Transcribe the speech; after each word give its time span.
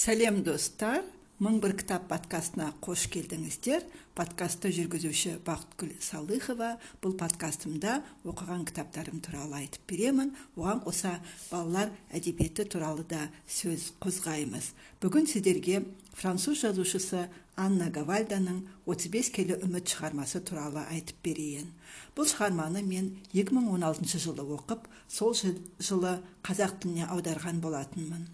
сәлем 0.00 0.38
достар. 0.40 1.02
Мың 1.44 1.58
бір 1.60 1.74
кітап 1.76 2.06
подкастына 2.08 2.70
қош 2.84 3.02
келдіңіздер. 3.12 3.82
Подкастты 4.16 4.70
жүргізуші 4.72 5.34
бақытгүл 5.44 5.90
салыхова. 6.04 6.70
Бұл 7.02 7.18
подкастымда 7.20 7.98
оқыған 8.28 8.64
кітаптарым 8.70 9.20
туралы 9.24 9.58
айтып 9.58 9.84
беремін. 9.92 10.32
Оған 10.56 10.80
қоса 10.86 11.18
балалар 11.50 11.92
әдебиеті 12.16 12.64
туралы 12.72 13.04
да 13.12 13.26
сөз 13.44 13.90
қозғаймыз. 14.00 14.72
Бүгін 15.04 15.28
сіздерге 15.28 15.84
француз 16.16 16.64
жазушысы 16.64 17.26
анна 17.60 17.92
гавальданың 17.92 18.64
35 18.88 19.32
келі 19.36 19.60
үміт 19.68 19.92
шығармасы 19.92 20.40
туралы 20.48 20.88
айтып 20.88 21.20
берейін. 21.28 21.72
Бұл 22.16 22.28
шығарманы 22.32 22.84
мен 22.88 23.16
2016 23.36 24.20
жылы 24.24 24.48
оқып 24.56 24.88
сол 25.08 25.36
жылы 25.36 26.18
қазақ 26.40 26.78
тіліне 26.80 27.08
аударған 27.08 27.60
болатынмын. 27.60 28.28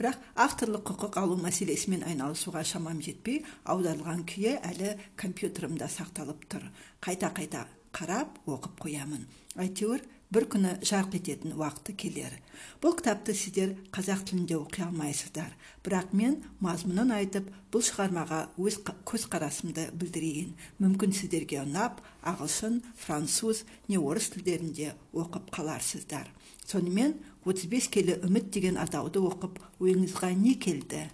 Бірақ 0.00 0.16
авторлық 0.40 0.86
құқық 0.88 1.18
алу 1.20 1.34
мәселесімен 1.42 2.06
айналысуға 2.08 2.62
шамам 2.64 3.02
жетпей 3.04 3.42
аударылған 3.68 4.22
күйі 4.30 4.54
әлі 4.64 4.94
компьютерімде 5.20 5.90
сақталып 5.92 6.46
тұр. 6.48 6.64
Қайта 7.04 7.28
қайта 7.36 7.66
қарап 7.92 8.40
оқып 8.48 8.80
қоямын. 8.80 9.26
Әйтеуір 9.60 10.06
бір 10.30 10.46
күні 10.52 10.76
жарқ 10.86 11.16
ететін 11.18 11.56
уақыты 11.58 11.94
келер 11.98 12.34
бұл 12.82 12.94
кітапты 12.98 13.34
сіздер 13.34 13.72
қазақ 13.94 14.22
тілінде 14.28 14.54
оқи 14.60 14.84
алмайсыздар 14.84 15.56
бірақ 15.82 16.12
мен 16.14 16.36
мазмұнын 16.62 17.10
айтып 17.16 17.48
бұл 17.74 17.82
шығармаға 17.82 18.40
өз 18.62 18.78
көзқарасымды 19.10 19.88
білдірейін 19.98 20.52
мүмкін 20.82 21.14
сіздерге 21.18 21.64
ұнап 21.64 21.98
ағылшын 22.22 22.78
француз 23.02 23.64
не 23.88 23.98
орыс 23.98 24.30
тілдерінде 24.34 24.92
оқып 25.10 25.50
қаларсыздар 25.56 26.30
сонымен 26.62 27.16
35 27.44 27.90
келі 27.90 28.20
үміт 28.28 28.52
деген 28.54 28.78
атауды 28.78 29.18
оқып 29.26 29.58
ойыңызға 29.82 30.30
не 30.38 30.54
келді 30.54 31.08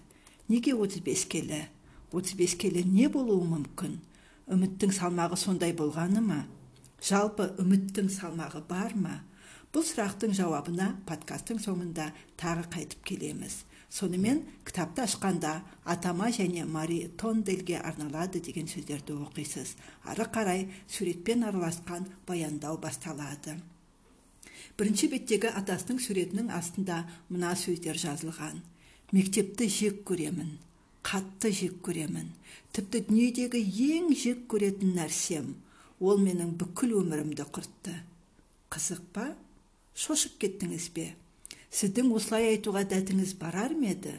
неге 0.51 0.75
35 0.77 1.25
келі 1.33 1.63
35 2.13 2.57
келі 2.61 2.85
не 2.85 3.09
болуы 3.09 3.49
мүмкін 3.49 3.97
үміттің 4.53 4.93
салмағы 4.95 5.39
сондай 5.41 5.73
болғаны 5.75 6.21
ма 6.21 6.43
жалпы 7.03 7.51
үміттің 7.61 8.09
салмағы 8.13 8.63
бар 8.67 8.95
ма? 8.97 9.21
Бұл 9.73 9.85
сұрақтың 9.85 10.33
жауабына 10.37 10.93
подкасттың 11.07 11.59
соңында 11.61 12.11
тағы 12.39 12.65
қайтып 12.73 13.03
келеміз. 13.05 13.63
Сонымен 13.89 14.41
кітапты 14.67 15.03
ашқанда 15.05 15.61
атама 15.85 16.29
және 16.33 16.65
мари 16.65 17.07
тонделге 17.17 17.77
арналады 17.79 18.41
деген 18.41 18.67
сөздерді 18.67 19.15
оқисыз. 19.27 19.75
Ары 20.03 20.27
қарай 20.27 20.67
суретпен 20.87 21.43
араласқан 21.47 22.07
баяндау 22.27 22.77
басталады. 22.77 23.57
Бірінші 24.77 25.11
беттегі 25.13 25.53
атасының 25.53 25.99
суретінің 26.03 26.51
астында 26.53 27.03
мына 27.29 27.55
сөздер 27.55 27.97
жазылған. 27.97 28.63
Мектепті 29.11 29.69
жек 29.71 30.03
көремін 30.07 30.57
қатты 31.07 31.53
жек 31.55 31.77
көремін 31.85 32.33
тіпті 32.75 33.05
дүниедегі 33.07 33.61
ең 33.87 34.09
жек 34.17 34.43
көретін 34.51 34.97
нәрсем 34.97 35.53
ол 35.99 36.19
менің 36.21 36.53
бүкіл 36.61 36.97
өмірімді 37.01 37.47
құртты. 37.53 37.93
Қызық 38.73 39.03
па? 39.13 39.31
Шошып 39.97 40.37
кеттіңіз 40.43 40.89
бе? 40.93 41.07
Сіздің 41.73 42.11
осылай 42.15 42.51
айтуға 42.53 42.83
дәтіңіз 42.89 43.33
барар 43.41 43.73
ма 43.77 43.91
еді? 43.93 44.13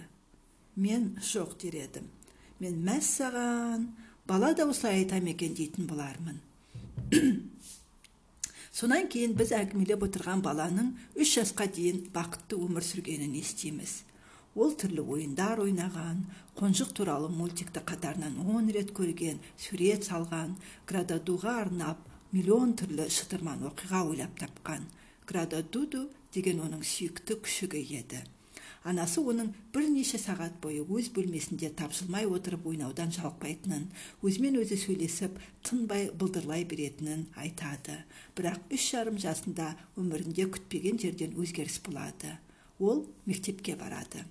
Мен 0.76 1.12
жоқ 1.22 1.56
дер 1.62 1.78
едім. 1.78 2.08
Мен 2.58 2.82
мәссаған 2.86 3.86
бала 4.26 4.52
да 4.54 4.66
осылай 4.68 5.02
айта 5.02 5.20
ма 5.22 5.32
екен 5.34 5.54
дейтін 5.54 5.86
болармын. 5.86 6.40
Сонан 8.78 9.08
кейін 9.10 9.34
біз 9.38 9.54
әңгімелеп 9.56 10.04
отырған 10.08 10.42
баланың 10.44 10.92
үш 11.18 11.38
жасқа 11.38 11.66
дейін 11.70 12.04
бақытты 12.14 12.58
өмір 12.58 12.84
сүргенін 12.86 13.34
естиміз. 13.38 14.02
Ол 14.64 14.74
түрлі 14.82 15.04
ойындар 15.14 15.62
ойнаған 15.62 16.22
қонжық 16.58 16.94
туралы 16.98 17.28
мультикті 17.30 17.82
қатарынан 17.90 18.38
он 18.54 18.70
рет 18.74 18.90
көрген 18.98 19.38
сурет 19.64 20.08
салған 20.08 20.56
грададуға 20.90 21.52
арнап 21.64 22.00
миллион 22.32 22.74
түрлі 22.80 23.06
шытырман 23.08 23.62
оқиға 23.70 24.02
ойлап 24.10 24.34
тапқан. 24.40 24.88
Грададуду 25.28 26.08
деген 26.34 26.60
оның 26.64 26.82
сүйікті 26.84 27.38
күшігі 27.44 27.84
еді. 28.00 28.24
Анасы 28.88 29.20
оның 29.20 29.50
бірнеше 29.74 30.18
сағат 30.22 30.54
бойы 30.62 30.84
өз 30.84 31.10
бөлмесінде 31.16 31.70
тапжылмай 31.78 32.28
отырып 32.30 32.66
ойнаудан 32.70 33.10
жалықпайтынын 33.16 33.88
өзімен 34.24 34.56
өзі 34.62 34.78
сөйлесіп 34.84 35.36
тынбай 35.66 36.08
былдырлай 36.14 36.64
беретінін 36.68 37.26
айтады. 37.36 37.98
Бірақ 38.38 38.72
үш 38.72 38.88
жарым 38.94 39.18
жасында 39.20 39.74
өмірінде 39.98 40.48
күтпеген 40.54 41.02
жерден 41.04 41.36
өзгеріс 41.36 41.80
болады. 41.84 42.38
Ол 42.78 43.06
мектепке 43.26 43.76
барады. 43.76 44.24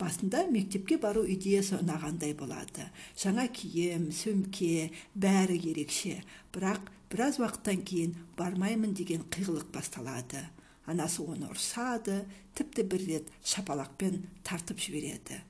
Басында 0.00 0.44
мектепке 0.50 0.98
бару 0.98 1.22
идеясы 1.28 1.76
ұнағандай 1.78 2.34
болады. 2.38 2.88
Жаңа 3.18 3.46
киім 3.54 4.10
сөмке 4.14 4.90
бәрі 5.14 5.58
ерекше. 5.70 6.18
Бірақ 6.54 6.90
біраз 7.12 7.38
уақыттан 7.42 7.84
кейін 7.86 8.14
бармаймын 8.38 8.94
деген 8.94 9.24
қиғылық 9.30 9.70
басталады. 9.74 10.42
Анасы 10.86 11.22
оны 11.24 11.48
ұрсады 11.48 12.24
тіпті 12.58 12.84
бір 12.90 13.08
рет 13.08 13.34
шапалақпен 13.46 14.22
тартып 14.44 14.82
жібереді. 14.82 15.40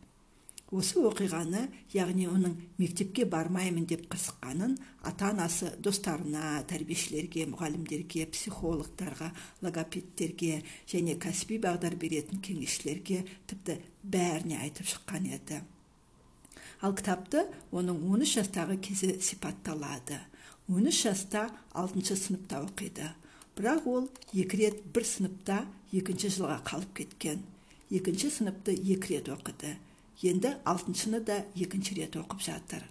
Осы 0.75 0.99
оқиғаны 1.07 1.61
яғни 1.95 2.27
оның 2.27 2.55
мектепке 2.81 3.25
бармаймын 3.31 3.85
деп 3.87 4.09
қырсыққанын 4.11 4.75
ата 5.07 5.29
анасы 5.31 5.71
достарына 5.79 6.65
тәрбиешілерге 6.71 7.47
мұғалімдерге 7.53 8.27
психологтарға 8.35 9.31
логопедтерге 9.63 10.63
және 10.91 11.15
кәсіби 11.23 11.61
бағдар 11.63 11.95
беретін 12.01 12.43
кеңесшілерге 12.43 13.23
тіпті 13.51 13.79
бәріне 14.03 14.59
айтып 14.65 14.91
шыққан 14.91 15.31
еді. 15.39 15.63
Ал 16.83 16.93
кітапты 16.99 17.47
оның 17.73 18.03
13 18.11 18.35
жастағы 18.41 18.81
кезі 18.83 19.15
сипатталады. 19.23 20.19
13 20.69 21.03
жаста 21.07 21.47
алтыншы 21.73 22.17
сыныпта 22.19 22.65
оқиды. 22.65 23.13
Бірақ 23.55 23.87
ол 23.87 24.11
екі 24.35 24.65
рет 24.65 24.83
бір 24.93 25.07
сыныпта 25.07 25.63
екінші 25.93 26.33
жылға 26.35 26.59
қалып 26.67 26.95
кеткен. 26.99 27.45
Екінші 27.95 28.33
сыныпты 28.35 28.75
екі 28.75 29.15
рет 29.15 29.31
оқыды. 29.31 29.77
Енді 30.23 30.55
алтыншыны 30.65 31.21
да 31.25 31.45
екінші 31.55 31.95
рет 31.99 32.17
оқып 32.17 32.43
жатыр. 32.45 32.85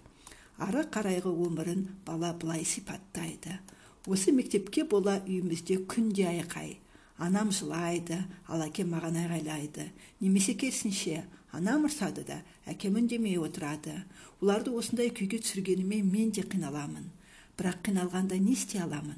Ары 0.58 0.84
қарайғы 0.84 1.32
өмірін 1.32 1.86
бала 2.06 2.32
былай 2.34 2.64
сипаттайды. 2.64 3.58
Осы 4.06 4.32
мектепке 4.32 4.84
бола 4.84 5.16
үйімізде 5.24 5.80
күнде 5.88 6.28
айқай. 6.28 6.78
Анам 7.16 7.50
жылайды 7.50 8.18
ал 8.48 8.62
әкем 8.66 8.92
маған 8.92 9.16
айғайлайды. 9.22 9.88
Немесе 10.20 10.54
керісінше 10.54 11.24
анам 11.52 11.88
ұрсады 11.88 12.24
да 12.26 12.42
әкем 12.66 12.98
үндемей 13.00 13.38
отырады. 13.38 14.02
Оларды 14.40 14.74
осындай 14.76 15.08
күйге 15.08 15.40
түсіргеніме 15.40 16.02
мен 16.02 16.30
де 16.30 16.42
қиналамын. 16.42 17.08
Бірақ 17.56 17.80
қиналғанда 17.88 18.38
не 18.38 18.52
істей 18.52 18.82
аламын? 18.82 19.16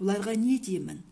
Оларға 0.00 0.34
не 0.36 0.58
деймін? 0.58 1.02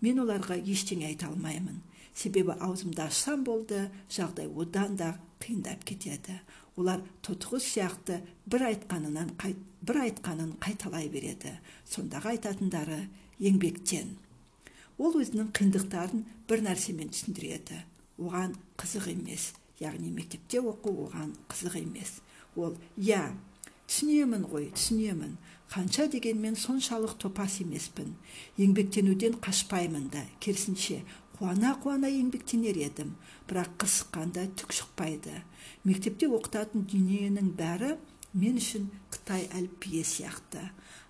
Мен 0.00 0.22
оларға 0.22 0.56
ештеңе 0.56 1.10
айта 1.10 1.28
алмаймын. 1.28 1.82
Себебі 2.14 2.56
аузымды 2.60 3.02
ашсам 3.04 3.44
болды 3.44 3.88
жағдай 4.10 4.48
одан 4.48 4.96
да 4.96 5.14
қиындап 5.42 5.84
кетеді. 5.84 6.40
Олар 6.76 7.02
тотықұс 7.24 7.66
сияқты 7.74 8.20
бір 8.46 8.68
айтқанынан 8.70 9.32
бір 9.82 9.98
айтқанын 10.06 10.56
қайталай 10.62 11.08
береді. 11.12 11.58
Сондағы 11.88 12.36
айтатындары 12.36 13.06
еңбектен. 13.40 14.16
Ол 14.98 15.16
өзінің 15.20 15.50
қиындықтарын 15.56 16.24
бір 16.48 16.64
нәрсемен 16.68 17.10
түсіндіреді. 17.12 17.82
Оған 18.20 18.54
қызық 18.78 19.08
емес. 19.12 19.52
Яғни 19.80 20.12
мектепте 20.14 20.60
оқу 20.62 20.92
оған 21.08 21.32
қызық 21.50 21.80
емес. 21.80 22.20
Ол 22.56 22.76
иә 22.96 23.32
түсінемін 23.88 24.46
ғой 24.48 24.70
түсінемін. 24.76 25.36
Қанша 25.72 26.06
дегенмен 26.12 26.54
соншалық 26.60 27.16
топас 27.18 27.58
емеспін. 27.64 28.12
Еңбектенуден 28.60 29.38
қашпаймын 29.40 30.10
да. 30.12 30.22
Керісінше 30.38 31.00
қуана 31.38 31.74
қуана 31.82 32.10
еңбектенер 32.12 32.78
едім. 32.78 33.14
Бірақ 33.48 33.74
қырсыққанда 33.82 34.46
түк 34.58 34.72
шықпайды. 34.76 35.42
Мектепте 35.84 36.28
оқытатын 36.28 36.86
дүниенің 36.88 37.52
бәрі 37.58 37.96
мен 38.32 38.56
үшін 38.60 38.88
қытай 39.12 39.48
әліпбиі 39.52 40.02
сияқты. 40.06 40.62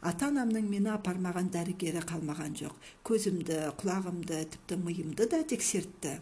Ата 0.03 0.29
анамның 0.33 0.67
мені 0.67 0.91
апармаған 0.97 1.53
дәрігері 1.55 2.03
қалмаған 2.09 2.57
жоқ. 2.59 2.75
Көзімді 3.07 3.59
құлағымды 3.79 4.41
тіпті 4.55 4.79
миымды 4.83 5.29
да 5.31 5.43
тексертті. 5.47 6.19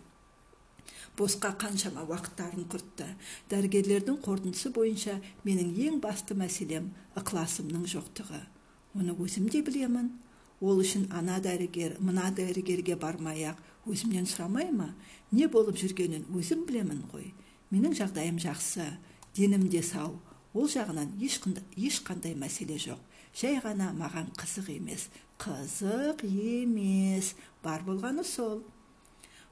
Босқа 1.17 1.55
қаншама 1.61 2.05
уақыттарын 2.09 2.67
құртты. 2.73 3.07
Дәрігерлердің 3.51 4.21
қорытындысы 4.25 4.73
бойынша 4.77 5.17
менің 5.45 5.73
ең 5.87 6.01
басты 6.05 6.37
мәселем 6.37 6.91
ықыласымның 7.17 7.87
жоқтығы. 7.95 8.43
Оны 8.97 9.17
өзім 9.17 9.49
де 9.53 9.63
білемін. 9.65 10.13
Ол 10.61 10.81
үшін 10.85 11.09
ана 11.17 11.41
дәрігер 11.41 11.97
мына 12.05 12.29
дәрігерге 12.37 12.97
бармай 13.01 13.47
ақ 13.49 13.61
өзімнен 13.87 14.27
сұрамай 14.29 14.73
ма? 14.73 14.91
Не 15.31 15.47
болып 15.49 15.79
жүргенін 15.81 16.27
өзім 16.35 16.67
білемін 16.69 17.06
ғой. 17.12 17.32
Менің 17.71 17.94
жағдайым 18.00 18.41
жақсы 18.43 18.88
денім 19.37 19.69
де 19.71 19.82
сау. 19.82 20.19
Ол 20.53 20.67
жағынан 20.67 21.15
ешқандай, 21.23 21.62
ешқандай 21.77 22.35
мәселе 22.35 22.77
жоқ. 22.82 22.99
Жай 23.37 23.61
ғана 23.62 23.93
маған 23.94 24.32
қызық 24.35 24.73
емес 24.75 25.06
қызық 25.41 26.25
емес. 26.27 27.35
Бар 27.65 27.85
болғаны 27.87 28.25
сол. 28.25 28.62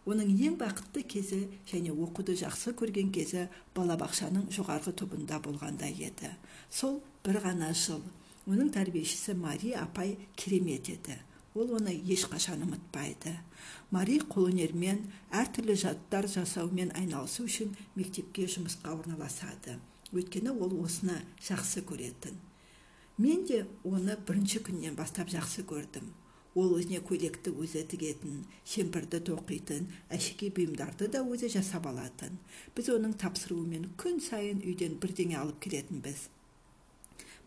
Оның 0.09 0.31
ең 0.47 0.57
бақытты 0.61 1.03
кезі 1.05 1.41
және 1.69 1.93
оқуды 1.93 2.37
жақсы 2.39 2.73
көрген 2.77 3.11
кезі 3.13 3.47
балабақшаның 3.77 4.49
жоғарғы 4.55 4.95
тобында 4.97 5.41
болғанда 5.45 5.89
еді. 5.89 6.31
Сол 6.71 7.03
бір 7.25 7.43
ғана 7.45 7.73
жыл. 7.77 8.01
Оның 8.49 8.71
тәрбиешісі 8.73 9.37
мари 9.37 9.75
апай 9.77 10.17
керемет 10.37 10.89
еді. 10.89 11.19
Ол 11.55 11.75
оны 11.79 11.95
ешқашан 11.95 12.63
ұмытпайды. 12.67 13.35
Мари 13.91 14.19
қолөнермен 14.21 15.01
әртүрлі 15.33 15.77
жаттар 15.81 16.29
жасаумен 16.29 16.93
айналысу 16.99 17.47
үшін 17.49 17.75
мектепке 17.97 18.47
жұмысқа 18.51 18.93
орналасады. 18.99 19.79
Өйткені 20.13 20.53
ол 20.53 20.77
осыны 20.85 21.19
жақсы 21.45 21.85
көретін. 21.89 22.37
Мен 23.19 23.45
де 23.49 23.67
оны 23.85 24.17
бірінші 24.29 24.63
күннен 24.69 24.97
бастап 24.97 25.33
жақсы 25.33 25.65
көрдім. 25.67 26.13
Ол 26.59 26.73
өзіне 26.79 27.01
көйлекті 27.05 27.53
өзі 27.55 27.85
тігетін 27.91 28.45
шемпірді 28.67 29.21
тоқитын 29.29 29.91
әшекей 30.15 30.51
бұйымдарды 30.55 31.11
да 31.13 31.21
өзі 31.23 31.51
жасап 31.53 31.87
алатын. 31.91 32.39
Біз 32.75 32.89
оның 32.95 33.15
тапсыруымен 33.21 33.91
күн 34.01 34.19
сайын 34.25 34.65
үйден 34.65 34.97
бірдеңе 35.03 35.39
алып 35.39 35.61
келетінбіз. 35.67 36.29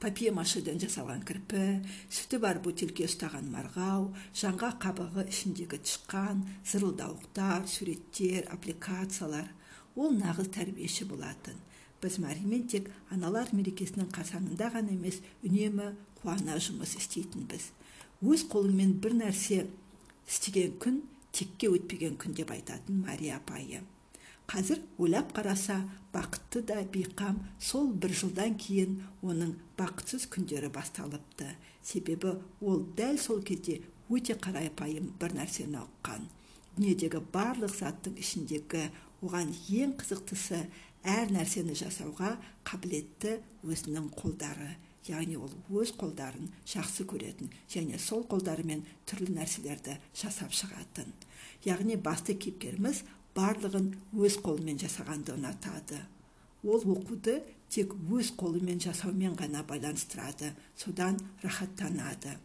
Папье 0.01 0.31
машеден 0.33 0.79
жасалған 0.81 1.21
кірпі 1.29 1.63
сүті 2.09 2.39
бар 2.41 2.57
бөтелке 2.65 3.05
ұстаған 3.05 3.51
марғау 3.53 4.07
жаңға 4.41 4.71
қабығы 4.81 5.27
ішіндегі 5.29 5.77
тышқан 5.85 6.41
зырылдауықтар 6.71 7.67
суреттер 7.69 8.49
аппликациялар. 8.55 9.51
Ол 9.95 10.15
нағыз 10.17 10.49
тәрбиеші 10.55 11.05
болатын. 11.05 11.59
Біз 12.01 12.17
маримен 12.23 12.65
тек 12.71 12.89
аналар 13.13 13.53
мерекесінің 13.53 14.09
қарсаңында 14.15 14.71
ғана 14.73 14.95
емес 14.95 15.21
үнемі 15.45 15.91
қуана 16.21 16.57
жұмыс 16.57 16.95
істейтінбіз. 16.97 17.69
Өз 18.25 18.47
қолыңмен 18.49 18.97
бір 19.03 19.19
нәрсе 19.21 19.67
істеген 20.25 20.77
күн 20.81 21.01
текке 21.31 21.69
өтпеген 21.69 22.17
күн 22.17 22.33
деп 22.37 22.55
айтатын 22.55 23.03
мария 23.05 23.37
апайы. 23.37 23.83
Қазір 24.47 24.81
ойлап 24.97 25.33
қараса 25.35 25.81
бақытты 26.13 26.63
да 26.63 26.81
бейқам. 26.83 27.39
Сол 27.59 27.93
бір 27.93 28.13
жылдан 28.23 28.57
кейін 28.57 29.01
оның 29.21 29.55
бақытсыз 29.77 30.27
күндері 30.31 30.71
басталыпты. 30.73 31.55
Себебі 31.83 32.37
ол 32.61 32.85
дәл 32.97 33.17
сол 33.17 33.41
кезде 33.41 33.81
өте 34.09 34.35
қарапайым 34.35 35.13
бір 35.19 35.37
нәрсені 35.39 35.81
ұққан 35.85 36.29
дүниедегі 36.77 37.19
барлық 37.33 37.73
заттың 37.75 38.15
ішіндегі 38.21 38.85
оған 39.21 39.51
ең 39.75 39.95
қызықтысы 39.99 40.61
әр 41.07 41.33
нәрсені 41.33 41.75
жасауға 41.77 42.35
қабілетті 42.67 43.39
өзінің 43.67 44.07
қолдары. 44.15 44.75
Яғни 45.07 45.35
ол 45.41 45.51
өз 45.81 45.95
қолдарын 45.97 46.51
жақсы 46.69 47.07
көретін 47.09 47.49
және 47.73 47.97
сол 47.99 48.23
қолдарымен 48.29 48.83
түрлі 49.09 49.33
нәрселерді 49.35 49.97
жасап 50.13 50.53
шығатын. 50.53 51.09
Яғни 51.65 51.97
басты 51.97 52.37
кейіпкеріміз 52.37 53.01
барлығын 53.35 53.89
өз 54.17 54.37
қолымен 54.43 54.79
жасағанды 54.81 55.35
ұнатады. 55.37 56.01
Ол 56.63 56.83
оқуды 56.93 57.39
тек 57.71 57.93
өз 58.11 58.33
қолымен 58.37 58.81
жасаумен 58.83 59.35
ғана 59.39 59.63
байланыстырады 59.67 60.53
содан 60.77 61.19
рахаттанады. 61.43 62.37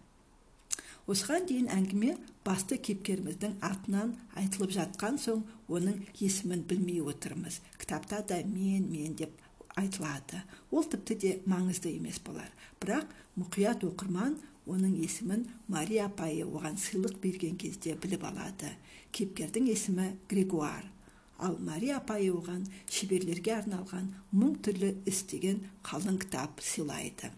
Осыған 1.06 1.44
дейін 1.46 1.68
әңгіме 1.70 2.16
басты 2.46 2.80
кейіпкеріміздің 2.82 3.60
атынан 3.62 4.16
айтылып 4.40 4.72
жатқан 4.74 5.20
соң 5.22 5.44
оның 5.70 6.00
есімін 6.18 6.64
білмей 6.66 6.98
отырмыз. 7.02 7.60
Кітапта 7.78 8.24
да 8.26 8.40
мен 8.42 8.88
мен 8.90 9.14
деп 9.14 9.36
айтылады. 9.76 10.42
Ол 10.70 10.82
тіпті 10.82 11.14
де 11.14 11.32
маңызды 11.46 11.92
емес 11.94 12.18
болар. 12.26 12.50
Бірақ 12.80 13.06
мұқият 13.38 13.86
оқырман 13.86 14.34
оның 14.66 14.98
есімін 14.98 15.46
мария 15.70 16.08
апайы 16.10 16.44
оған 16.46 16.76
сыйлық 16.82 17.20
берген 17.22 17.56
кезде 17.56 17.94
біліп 18.02 18.26
алады. 18.26 18.74
Кейіпкердің 19.14 19.70
есімі 19.70 20.10
грегуар 20.28 20.84
ал 21.38 21.56
мария 21.60 21.98
апайы 22.00 22.30
оған 22.32 22.64
шеберлерге 22.88 23.56
арналған 23.58 24.08
мың 24.32 24.56
түрлі 24.64 24.94
іс 25.10 25.22
деген 25.30 25.60
қалың 25.84 26.18
кітап 26.22 26.62
сыйлайды. 26.64 27.30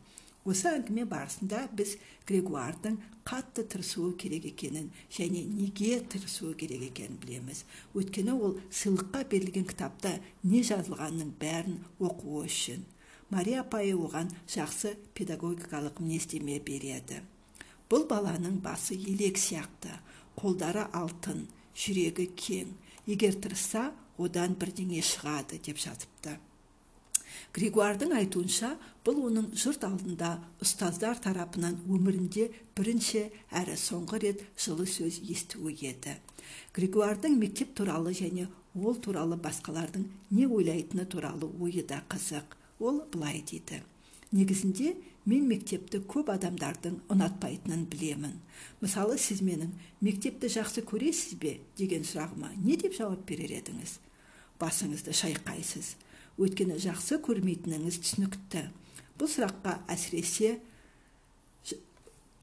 Осы 0.48 0.70
әңгіме 0.70 1.04
барысында 1.10 1.64
біз 1.76 1.96
грегуардың 2.28 2.96
қатты 3.28 3.64
тырысуы 3.69 4.14
керек 4.16 4.46
екенін 4.52 4.86
және 5.12 5.42
неге 5.44 5.98
тырысуы 6.12 6.54
керек 6.56 6.86
екенін 6.92 7.19
білеміз. 7.25 7.64
Өйткені 7.92 8.36
ол 8.36 8.54
сыйлыққа 8.70 9.25
берілген 9.28 9.66
кітапта 9.69 10.14
не 10.44 10.62
жазылғанының 10.62 11.34
бәрін 11.42 11.82
оқуы 11.98 12.46
үшін. 12.46 12.86
Мария 13.30 13.60
апайы 13.62 13.94
оған 13.96 14.30
жақсы 14.48 14.94
педагогикалық 15.14 16.00
мінездеме 16.00 16.58
береді. 16.64 17.22
Бұл 17.88 18.06
баланың 18.08 18.58
басы 18.64 18.96
елек 18.96 19.38
сияқты 19.40 19.92
қолдары 20.38 20.86
алтын 20.92 21.46
жүрегі 21.76 22.28
кең. 22.36 22.75
Егер 23.08 23.36
тырысса 23.40 23.90
одан 24.19 24.54
бірдеңе 24.60 25.00
шығады 25.04 25.60
деп 25.64 25.80
жазыпты. 25.80 26.36
Григуардың 27.56 28.12
айтуынша 28.19 28.75
бұл 29.06 29.22
оның 29.28 29.48
жұрт 29.56 29.86
алдында 29.88 30.34
ұстаздар 30.64 31.20
тарапынан 31.25 31.78
өмірінде 31.88 32.48
бірінші 32.76 33.25
әрі 33.60 33.76
соңғы 33.80 34.20
рет 34.25 34.44
жылы 34.60 34.84
сөз 34.90 35.20
естуі 35.32 35.76
еді. 35.88 36.19
Григуардың 36.76 37.38
мектеп 37.40 37.72
туралы 37.78 38.12
және 38.12 38.48
ол 38.75 39.00
туралы 39.00 39.40
басқалардың 39.40 40.04
не 40.30 40.46
ойлайтыны 40.46 41.06
туралы 41.06 41.48
ойы 41.60 41.86
да 41.88 42.02
қызық. 42.08 42.57
Ол 42.78 43.02
былай 43.12 43.42
дейді. 43.42 43.82
Негізінде 44.32 44.94
мен 45.28 45.46
мектепті 45.48 46.00
көп 46.04 46.30
адамдардың 46.32 46.98
ұнатпайтынын 47.12 47.86
білемін. 47.88 48.38
Мысалы 48.80 49.19
сіз 49.20 49.40
менің 49.44 49.72
мектепті 50.04 50.50
жақсы 50.52 50.84
көресіз 50.88 51.38
бе? 51.40 51.58
деген 51.76 52.04
сұрағыма 52.04 52.52
не 52.56 52.76
деп 52.76 52.96
жауап 52.96 53.25
берер 53.28 53.52
едіңіз? 53.58 53.98
Басыңызды 54.60 55.14
шайқайсыз. 55.16 55.94
Өйткені 56.38 56.78
жақсы 56.80 57.20
көрмейтініңіз 57.25 58.00
түсінікті. 58.04 58.69
Бұл 59.19 59.30
сұраққа 59.32 59.78
әсіресе 59.90 60.58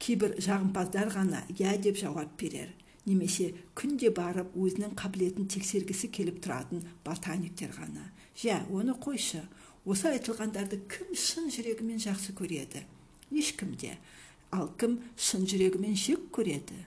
кейбір 0.02 0.36
жағымпаздар 0.42 1.10
ғана 1.14 1.44
иә 1.54 1.76
деп 1.80 1.98
жауап 2.00 2.34
берер. 2.40 2.74
Немесе 3.06 3.52
күнде 3.78 4.10
барып 4.10 4.56
өзінің 4.58 4.96
қабілетін 4.98 5.46
тексергісі 5.46 6.10
келіп 6.10 6.40
тұратын 6.44 6.82
ботаниктер 7.06 7.70
ғана. 7.78 8.10
Жә 8.36 8.64
оны 8.74 8.96
қойшы 8.98 9.44
осы 9.86 10.10
айтылғандарды 10.10 10.80
кім 10.90 11.14
шын 11.14 11.48
жүрегімен 11.54 12.02
жақсы 12.02 12.34
көреді? 12.36 12.82
Ешкім 13.30 13.74
де. 13.78 13.96
Ал 14.50 14.68
кім 14.78 14.98
шын 15.16 15.46
жүрегімен 15.46 15.94
жек 15.98 16.28
көреді? 16.34 16.78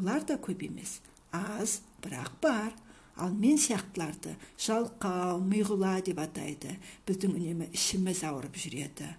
Олар 0.00 0.24
да 0.24 0.40
көп 0.40 0.64
емес. 0.66 1.00
аз 1.32 1.80
бірақ 2.02 2.32
бар. 2.42 2.72
Ал 3.16 3.34
мен 3.36 3.58
сияқтыларды 3.60 4.32
жалқау 4.58 5.42
миғұла 5.44 6.00
деп 6.02 6.18
атайды. 6.22 6.78
Біздің 7.06 7.36
үнемі 7.36 7.68
ішіміз 7.76 8.22
ауырып 8.24 8.56
жүреді. 8.56 9.10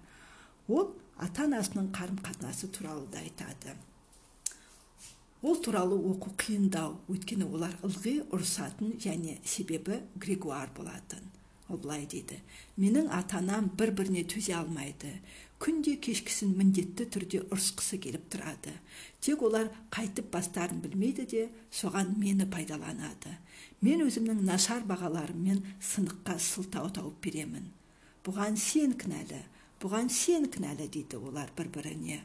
Ол 0.68 0.96
ата 1.22 1.46
анасының 1.46 1.92
қарым 1.94 2.18
қатынасы 2.26 2.72
туралы 2.74 3.06
да 3.14 3.22
айтады. 3.22 3.76
Ол 5.42 5.56
туралы 5.62 5.98
оқу 5.98 6.34
қиындау. 6.38 6.98
Өйткені 7.10 7.46
олар 7.46 7.78
ылғи 7.86 8.22
ұрысатын 8.32 8.98
және 8.98 9.38
себебі 9.46 10.02
григуар 10.16 10.74
болатын. 10.78 11.22
Ол 11.72 11.80
былай 11.82 12.06
дейді 12.12 12.38
менің 12.78 13.08
ата 13.16 13.40
анам 13.40 13.70
бір 13.80 13.94
біріне 13.98 14.24
төзе 14.28 14.58
алмайды. 14.60 15.14
Күнде 15.62 15.96
кешкісін 16.02 16.56
міндетті 16.58 17.06
түрде 17.14 17.44
ұрысқысы 17.48 18.00
келіп 18.02 18.28
тұрады. 18.34 18.74
Тек 19.22 19.44
олар 19.46 19.70
қайтып 19.94 20.32
бастарын 20.34 20.82
білмейді 20.82 21.28
де 21.30 21.44
соған 21.72 22.16
мені 22.18 22.48
пайдаланады. 22.50 23.38
Мен 23.82 24.02
өзімнің 24.08 24.42
нашар 24.48 24.84
бағаларыммен 24.90 25.62
сыныққа 25.80 26.40
сылтау 26.42 26.90
тауып 26.90 27.22
беремін. 27.24 27.70
Бұған 28.26 28.58
сен 28.58 28.98
кінәлі 28.98 29.44
бұған 29.82 30.12
сен 30.14 30.46
кінәлі 30.54 30.86
дейді 30.94 31.18
олар 31.18 31.50
бір 31.58 31.70
біріне 31.74 32.20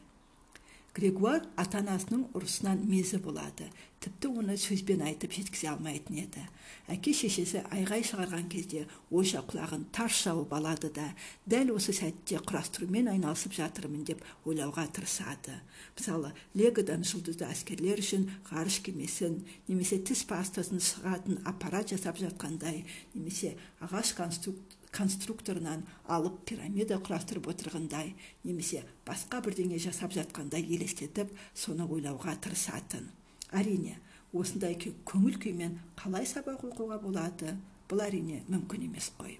грегуар 0.97 1.43
ата 1.61 1.77
анасының 1.83 2.23
ұрысынан 2.37 2.79
мезі 2.89 3.19
болады. 3.21 3.67
Тіпті 4.01 4.29
оны 4.39 4.55
сөзбен 4.57 5.03
айтып 5.05 5.33
жеткізе 5.35 5.69
алмайтын 5.71 6.17
еді. 6.23 6.41
Әке 6.89 7.13
шешесі 7.17 7.61
айғай 7.73 8.05
шығарған 8.07 8.47
кезде 8.49 8.85
ойша 9.13 9.43
құлағын 9.45 9.87
тарс 9.93 10.23
жауып 10.25 10.53
алады 10.57 10.89
да 10.95 11.07
дәл 11.49 11.73
осы 11.75 11.93
сәтте 11.97 12.39
құрастырумен 12.49 13.11
айналысып 13.13 13.57
жатырмын 13.57 14.05
деп 14.09 14.23
ойлауға 14.45 14.87
тырысады. 14.97 15.59
Мысалы 15.97 16.33
легодан 16.57 17.05
жұлдызды 17.05 17.45
әскерлер 17.49 18.01
үшін 18.01 18.29
ғарыш 18.49 18.79
кемесін 18.85 19.41
немесе 19.67 20.01
тіс 20.01 20.23
пастасын 20.29 20.81
шығатын 20.81 21.41
аппарат 21.49 21.93
жасап 21.93 22.21
жатқандай 22.21 22.85
немесе 23.13 23.55
ағаш 23.81 24.15
конструкт 24.17 24.76
конструкторынан 24.97 25.83
алып 26.09 26.41
пирамида 26.49 26.97
құрастырып 27.05 27.49
отырғандай 27.53 28.13
немесе 28.43 28.83
басқа 29.05 29.43
бірдеңе 29.45 29.79
жасап 29.79 30.15
жатқандай 30.17 30.65
елестетіп 30.65 31.33
соны 31.53 31.85
ойлауға 31.85 32.35
тырысатын. 32.41 33.09
Әрине 33.53 33.97
осындай 34.33 34.77
көңіл 34.77 35.37
күймен 35.43 35.77
қалай 35.99 36.25
сабақ 36.27 36.65
оқуға 36.71 36.97
болады 37.03 37.53
бұл 37.89 38.01
әрине 38.03 38.41
мүмкін 38.49 38.87
емес 38.89 39.11
қой. 39.19 39.37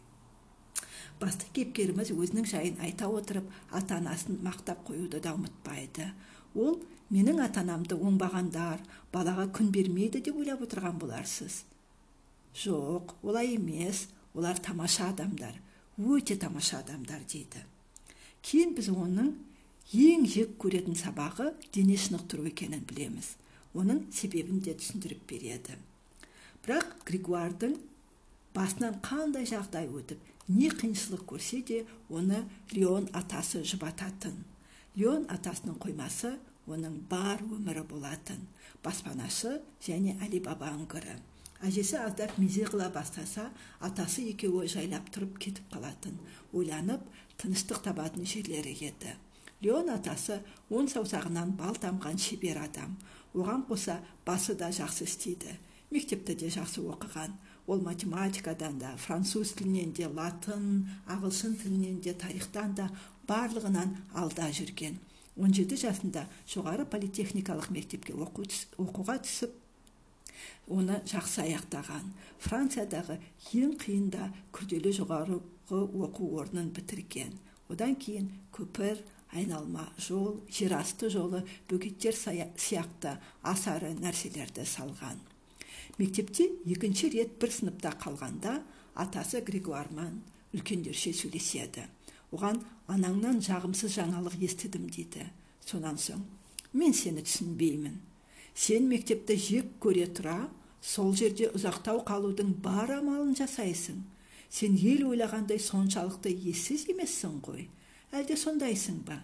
Басты 1.20 1.50
кейіпкеріміз 1.56 2.12
өзінің 2.14 2.46
жайын 2.48 2.78
айта 2.86 3.08
отырып 3.10 3.48
ата 3.74 3.98
анасын 3.98 4.38
мақтап 4.46 4.84
қоюды 4.86 5.20
да 5.24 5.34
ұмытпайды. 5.34 6.12
Ол 6.54 6.78
менің 7.10 7.42
ата 7.42 7.64
анамды 7.64 7.98
оңбағандар 7.98 8.84
балаға 9.14 9.48
күн 9.58 9.72
бермейді 9.74 10.22
деп 10.22 10.38
ойлап 10.38 10.62
отырған 10.68 11.00
боларсыз. 11.02 11.64
Жоқ 12.54 13.16
олай 13.24 13.56
емес. 13.56 14.08
Олар 14.38 14.60
тамаша 14.62 15.10
адамдар 15.12 15.58
өте 15.98 16.38
тамаша 16.38 16.80
адамдар 16.84 17.26
дейді 17.34 17.64
кейін 18.46 18.76
біз 18.78 18.90
оның 18.94 19.34
ең 20.06 20.26
жек 20.30 20.56
көретін 20.62 20.98
сабағы 21.00 21.52
дене 21.74 21.98
шынықтыру 21.98 22.46
екенін 22.52 22.86
білеміз 22.90 23.34
оның 23.74 24.04
себебін 24.14 24.62
де 24.64 24.76
түсіндіріп 24.78 25.24
береді 25.32 25.78
бірақ 26.66 26.92
григуардың 27.08 27.78
басынан 28.56 29.00
қандай 29.06 29.48
жағдай 29.50 29.90
өтіп 30.00 30.22
не 30.54 30.70
қиыншылық 30.72 31.26
көрсе 31.32 31.62
де 31.68 31.80
оны 32.10 32.44
леон 32.74 33.10
атасы 33.18 33.64
жұбататын 33.72 34.38
леон 35.00 35.26
атасының 35.34 35.80
қоймасы 35.84 36.36
оның 36.68 37.02
бар 37.10 37.42
өмірі 37.48 37.84
болатын 37.90 38.46
баспанашы 38.84 39.58
және 39.88 40.16
алибаба 40.24 40.72
үңгірі 40.78 41.18
әжесі 41.66 41.98
аздап 42.04 42.38
мезе 42.38 42.66
қыла 42.70 42.90
бастаса 42.94 43.50
атасы 43.80 44.28
екеуі 44.32 44.70
жайлап 44.70 45.10
тұрып 45.14 45.40
кетіп 45.42 45.72
қалатын 45.74 46.20
ойланып 46.54 47.02
тыныштық 47.42 47.82
табатын 47.86 48.26
жерлері 48.26 48.74
еді. 48.90 49.16
Леон 49.62 49.90
атасы 49.90 50.42
он 50.70 50.86
саусағынан 50.92 51.56
бал 51.58 51.78
тамған 51.82 52.20
шебер 52.22 52.60
адам. 52.62 52.98
Оған 53.34 53.66
қоса 53.70 53.98
басы 54.26 54.54
да 54.56 54.70
жақсы 54.70 55.06
істейді. 55.10 55.58
Мектепті 55.90 56.36
де 56.36 56.50
жақсы 56.54 56.84
оқыған. 56.86 57.34
Ол 57.68 57.82
математикадан 57.82 58.78
да 58.80 58.94
француз 58.98 59.56
тілінен 59.58 59.92
де 59.98 60.08
латын 60.08 60.88
ағылшын 61.10 61.58
тілінен 61.58 62.00
де 62.02 62.14
тарихтан 62.14 62.76
да 62.76 62.90
барлығынан 63.28 63.96
алда 64.14 64.52
жүрген. 64.54 65.00
17 65.38 65.78
жасында 65.78 66.26
жоғары 66.50 66.86
политехникалық 66.90 67.70
мектепке 67.74 68.14
оқуға 68.14 69.18
түсіп 69.26 69.54
оны 70.68 71.02
жақсы 71.08 71.44
аяқтаған. 71.46 72.12
Франциядағы 72.44 73.18
ең 73.58 73.76
қиын 73.82 74.10
да 74.14 74.30
күрделі 74.56 74.94
жоғары 74.96 75.40
оқу 75.70 76.32
орнын 76.40 76.70
бітірген. 76.76 77.34
Одан 77.70 77.96
кейін 78.00 78.30
көпір 78.56 79.02
айналма 79.36 79.88
жол 80.00 80.42
жерасты 80.50 81.10
жолы 81.12 81.44
бөгеттер 81.70 82.16
сияқты 82.16 83.18
асары 83.44 83.92
нәрселерді 84.00 84.64
салған. 84.66 85.20
Мектепте 85.98 86.50
екінші 86.66 87.12
рет 87.16 87.38
бір 87.42 87.52
сыныпта 87.52 87.94
қалғанда 88.00 88.60
атасы 88.96 89.42
григуарман 89.42 90.22
үлкендерше 90.56 91.14
сөйлеседі. 91.18 91.88
Оған 92.32 92.62
анаңнан 92.92 93.40
жағымсыз 93.44 93.98
жаңалық 93.98 94.38
естідім 94.44 94.88
дейді. 94.92 95.26
Сонан 95.66 95.98
соң 96.00 96.24
мен 96.74 96.94
сені 96.94 97.24
түсінбеймін 97.26 97.98
сен 98.58 98.88
мектепті 98.90 99.36
жек 99.38 99.74
көре 99.84 100.08
тұра 100.18 100.48
сол 100.82 101.12
жерде 101.16 101.52
ұзақтау 101.54 102.00
қалудың 102.08 102.56
бар 102.64 102.96
амалын 102.96 103.36
жасайсың. 103.38 104.00
Сен 104.50 104.78
ел 104.82 105.04
ойлағандай 105.12 105.60
соншалықты 105.62 106.32
ессіз 106.50 106.88
емессің 106.90 107.36
ғой. 107.46 107.68
Әлде 108.16 108.38
сондайсың 108.40 109.04
ба? 109.06 109.20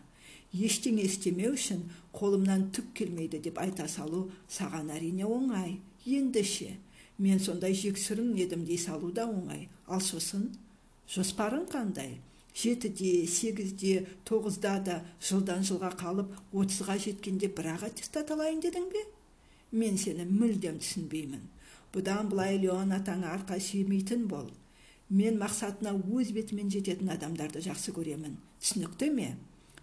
Ештеңе 0.53 1.07
істемеу 1.07 1.55
үшін 1.55 1.81
қолымнан 2.13 2.67
түк 2.75 2.91
келмейді 2.99 3.39
деп 3.47 3.57
айта 3.63 3.87
салу 3.89 4.27
саған 4.51 4.91
әрине 4.93 5.25
оңай. 5.25 5.79
Енді 6.05 6.43
ше 6.45 6.69
мен 7.17 7.39
сондай 7.39 7.73
жексұрын 7.73 8.35
едім 8.37 8.67
дей 8.67 8.77
салу 8.77 9.09
да 9.11 9.25
оңай. 9.25 9.65
Ал 9.87 10.01
сосын? 10.01 10.51
Жоспарың 11.09 11.65
қандай? 11.73 12.19
Жетіде 12.53 13.25
сегізде 13.25 14.05
тоғызда 14.29 14.77
да 14.85 15.01
жылдан 15.17 15.65
жылға 15.65 15.89
қалып 15.97 16.37
отызға 16.53 16.99
жеткенде 17.01 17.49
бір 17.49 17.73
ақ 17.73 17.89
аттестат 17.89 18.29
алайын 18.35 18.61
дедің 18.61 18.89
бе? 18.93 19.01
Мен 19.73 19.97
сені 19.97 20.25
мүлдем 20.29 20.77
түсінбеймін. 20.81 21.47
Бұдан 21.93 22.29
былай 22.29 22.57
леон 22.61 22.93
атаңа 22.95 23.33
арқа 23.35 23.59
сүйемейтін 23.61 24.27
бол. 24.29 24.47
Мен 25.13 25.37
мақсатына 25.41 25.93
өз 25.93 26.31
бетімен 26.33 26.71
жететін 26.73 27.11
адамдарды 27.13 27.61
жақсы 27.61 27.93
көремін. 27.93 28.37
Түсінікті 28.61 29.09
ме? 29.13 29.33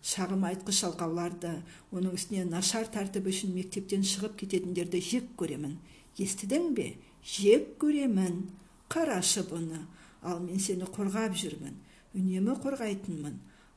Шағым 0.00 0.46
айтқыш 0.48 0.80
жалқауларды 0.86 1.52
оның 1.92 2.16
үстіне 2.16 2.46
нашар 2.48 2.88
тәртіп 2.90 3.28
үшін 3.30 3.52
мектептен 3.54 4.02
шығып 4.06 4.38
кететіндерді 4.40 5.02
жек 5.04 5.28
көремін. 5.38 5.76
Естідің 6.18 6.72
бе? 6.74 6.94
Жек 7.22 7.76
көремін. 7.82 8.46
Қарашы 8.90 9.44
бұны. 9.50 9.84
Ал 10.22 10.40
мен 10.40 10.58
сені 10.58 10.88
қорғап 10.88 11.36
жүрмін. 11.36 11.76
Үнемі 12.16 12.56
қорғайтынмын. 12.64 13.36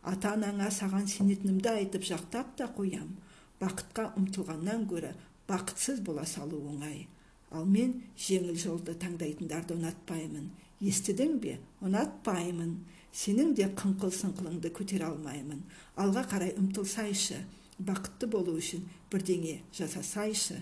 Ата 0.10 0.34
анаңа 0.38 0.72
саған 0.74 1.06
сенетінімді 1.12 1.70
айтып 1.76 2.08
жақтап 2.08 2.56
та 2.58 2.72
қоям. 2.72 3.14
Бақытқа 3.62 4.10
ұмтылғаннан 4.20 4.88
гөрі 4.90 5.14
бақытсыз 5.48 6.02
бола 6.06 6.26
салу 6.26 6.60
оңай. 6.70 7.08
Ал 7.52 7.66
мен 7.70 8.00
жеңіл 8.18 8.58
жолды 8.58 8.96
таңдайтындарды 8.98 9.76
ұнатпаймын. 9.78 10.50
Естідің 10.82 11.38
бе? 11.44 11.58
Ұнатпаймын. 11.86 12.78
Сенің 13.14 13.54
де 13.54 13.68
қыңқыл 13.78 14.10
сыңқылыңды 14.10 14.72
көтере 14.74 15.06
алмаймын. 15.06 15.62
Алға 16.02 16.26
қарай 16.32 16.56
ұмтылсайшы. 16.58 17.44
Бақытты 17.78 18.30
болу 18.30 18.56
үшін 18.58 18.88
бірдеңе 19.12 19.60
жасасайшы. 19.74 20.62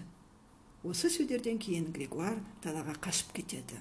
Осы 0.84 1.12
сөздерден 1.14 1.60
кейін 1.62 1.92
григуар 1.96 2.40
далаға 2.64 2.98
қашып 3.06 3.36
кетеді. 3.38 3.80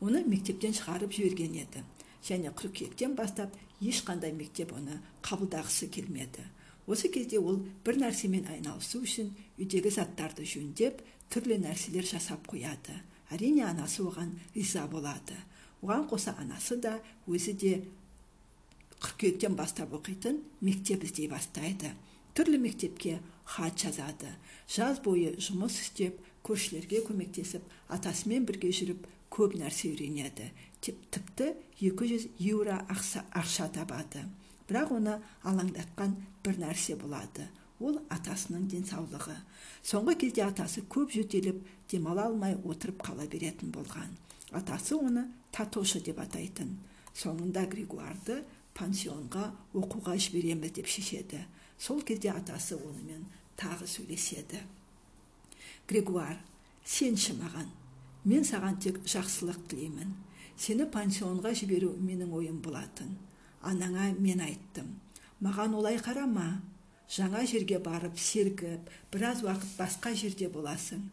Оны 0.00 0.24
мектептен 0.26 0.74
шығарып 0.74 1.12
жіберген 1.12 1.54
еді. 1.62 1.84
Және 2.26 2.50
қыркүйектен 2.56 3.14
бастап 3.14 3.54
ешқандай 3.80 4.32
мектеп 4.34 4.72
оны 4.74 4.98
қабылдағысы 5.22 5.90
келмеді. 5.92 6.42
Осы 6.86 7.10
кезде 7.12 7.38
ол 7.38 7.60
бір 7.84 7.98
нәрсемен 8.02 8.46
айналысу 8.52 9.02
үшін 9.02 9.32
үйдегі 9.58 9.90
заттарды 9.90 10.46
жөндеп 10.46 11.02
түрлі 11.32 11.58
нәрселер 11.62 12.06
жасап 12.06 12.46
қояды. 12.50 12.94
Әрине 13.30 13.64
анасы 13.66 14.04
оған 14.06 14.36
риза 14.54 14.86
болады. 14.86 15.34
Оған 15.82 16.06
қоса 16.10 16.36
анасы 16.38 16.78
да 16.78 16.96
өзі 17.26 17.56
де 17.58 17.72
қыркүйектен 19.02 19.56
бастап 19.58 19.92
оқитын 19.98 20.38
мектеп 20.60 21.04
іздей 21.04 21.28
бастайды. 21.28 21.90
Түрлі 22.36 22.60
мектепке 22.62 23.18
хат 23.44 23.82
жазады. 23.82 24.30
Жаз 24.68 25.00
бойы 25.02 25.34
жұмыс 25.42 25.80
істеп 25.82 26.20
көршілерге 26.46 27.02
көмектесіп 27.08 27.66
атасымен 27.92 28.46
бірге 28.46 28.70
жүріп 28.70 29.06
көп 29.32 29.56
нәрсе 29.58 29.90
үйренеді. 29.90 30.50
Тіпті 30.80 31.54
200 31.80 32.28
еуро 32.38 32.78
ақша 32.88 33.68
табады. 33.74 34.22
Бірақ 34.68 34.92
оны 34.98 35.20
алаңдатқан 35.46 36.16
бір 36.44 36.60
нәрсе 36.62 36.96
болады. 37.00 37.46
Ол 37.80 37.98
атасының 38.08 38.68
денсаулығы. 38.72 39.36
Соңғы 39.84 40.16
кезде 40.22 40.46
атасы 40.46 40.86
көп 40.88 41.12
жөтеліп 41.12 41.58
демала 41.90 42.24
алмай 42.30 42.56
отырып 42.64 43.02
қала 43.04 43.26
беретін 43.28 43.72
болған. 43.74 44.14
Атасы 44.56 44.96
оны 44.96 45.26
татошы 45.52 46.00
деп 46.00 46.20
атайтын. 46.24 46.72
Соңында 47.16 47.66
григуарды 47.68 48.42
пансионға 48.76 49.50
оқуға 49.76 50.16
жібереміз 50.16 50.72
деп 50.78 50.88
шешеді. 50.88 51.42
Сол 51.78 52.00
кезде 52.00 52.32
атасы 52.32 52.76
онымен 52.76 53.26
тағы 53.60 53.88
сөйлеседі. 53.88 54.62
Григуар 55.88 56.40
сенші 56.84 57.36
маған. 57.36 57.68
Мен 58.24 58.42
саған 58.42 58.80
тек 58.82 58.98
жақсылық 59.04 59.68
тілеймін. 59.70 60.16
Сені 60.56 60.88
пансионға 60.90 61.52
жіберу 61.54 61.92
менің 62.00 62.32
ойым 62.34 62.62
болатын. 62.64 63.12
Анаңа 63.66 64.12
мен 64.18 64.40
айттым. 64.44 64.94
Маған 65.42 65.74
олай 65.76 65.98
қарама. 66.00 66.62
Жаңа 67.10 67.44
жерге 67.46 67.78
барып 67.78 68.18
сергіп 68.18 68.88
біраз 69.12 69.42
уақыт 69.44 69.76
басқа 69.78 70.14
жерде 70.14 70.48
боласың. 70.50 71.04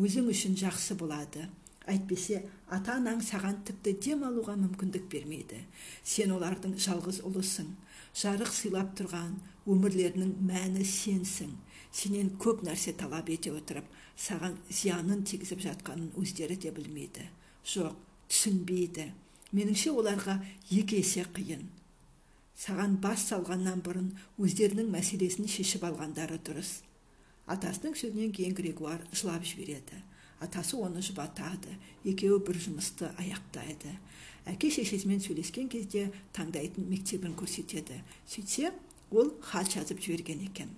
Өзің 0.00 0.30
үшін 0.32 0.54
жақсы 0.56 0.96
болады. 0.96 1.48
Әйтпесе 1.90 2.44
ата 2.70 2.94
анаң 2.96 3.20
саған 3.26 3.58
тіпті 3.66 3.96
дем 4.06 4.22
алуға 4.24 4.54
мүмкіндік 4.60 5.08
бермейді. 5.12 5.58
Сен 6.04 6.32
олардың 6.36 6.78
жалғыз 6.80 7.20
ұлысың. 7.26 7.68
Жарық 8.16 8.52
сыйлап 8.54 8.94
тұрған 8.96 9.34
өмірлерінің 9.66 10.32
мәні 10.46 10.86
сенсің. 10.86 11.50
Сенен 11.92 12.30
көп 12.40 12.62
нәрсе 12.64 12.94
талап 12.96 13.28
ете 13.28 13.52
отырып 13.52 13.88
саған 14.16 14.56
зиянын 14.70 15.24
тигізіп 15.28 15.60
жатқанын 15.66 16.14
өздері 16.20 16.56
де 16.56 16.72
білмейді. 16.72 17.26
Жоқ 17.66 17.98
түсінбейді. 18.30 19.10
Меніңше 19.52 19.92
оларға 19.92 20.38
екі 20.70 21.02
есе 21.02 21.26
қиын. 21.34 21.66
Саған 22.58 22.98
бас 23.02 23.26
салғаннан 23.30 23.82
бұрын 23.84 24.12
өздерінің 24.38 24.90
мәселесін 24.92 25.48
шешіп 25.48 25.86
алғандары 25.88 26.38
дұрыс. 26.46 26.80
Атасының 27.50 27.96
сөзінен 27.98 28.32
кейін 28.36 28.54
григуар 28.54 29.02
жылап 29.12 29.44
жібереді. 29.46 29.98
Атасы 30.42 30.76
оны 30.76 31.02
жұбатады 31.02 31.76
екеуі 32.04 32.42
бір 32.46 32.58
жұмысты 32.62 33.10
аяқтайды. 33.20 33.96
Әке 34.46 34.70
шешесімен 34.74 35.20
сөйлескен 35.22 35.68
кезде 35.70 36.08
таңдайтын 36.34 36.88
мектебін 36.90 37.36
көрсетеді. 37.38 38.00
Сөйтсе 38.26 38.72
ол 39.10 39.30
хат 39.42 39.70
жазып 39.70 40.02
жіберген 40.02 40.42
екен. 40.48 40.70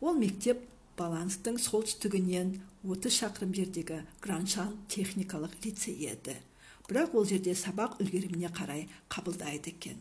Ол 0.00 0.16
мектеп 0.16 0.62
баланстың 0.96 1.58
солтүстігінен 1.60 2.54
30 2.84 3.16
шақырым 3.18 3.52
жердегі 3.56 4.00
граншан 4.24 4.72
техникалық 4.88 5.52
лицей 5.64 5.96
еді. 6.08 6.36
Бірақ 6.88 7.12
ол 7.16 7.28
жерде 7.28 7.52
сабақ 7.52 8.00
үлгеріміне 8.00 8.48
қарай 8.56 8.86
қабылдайды 9.12 9.74
екен. 9.76 10.00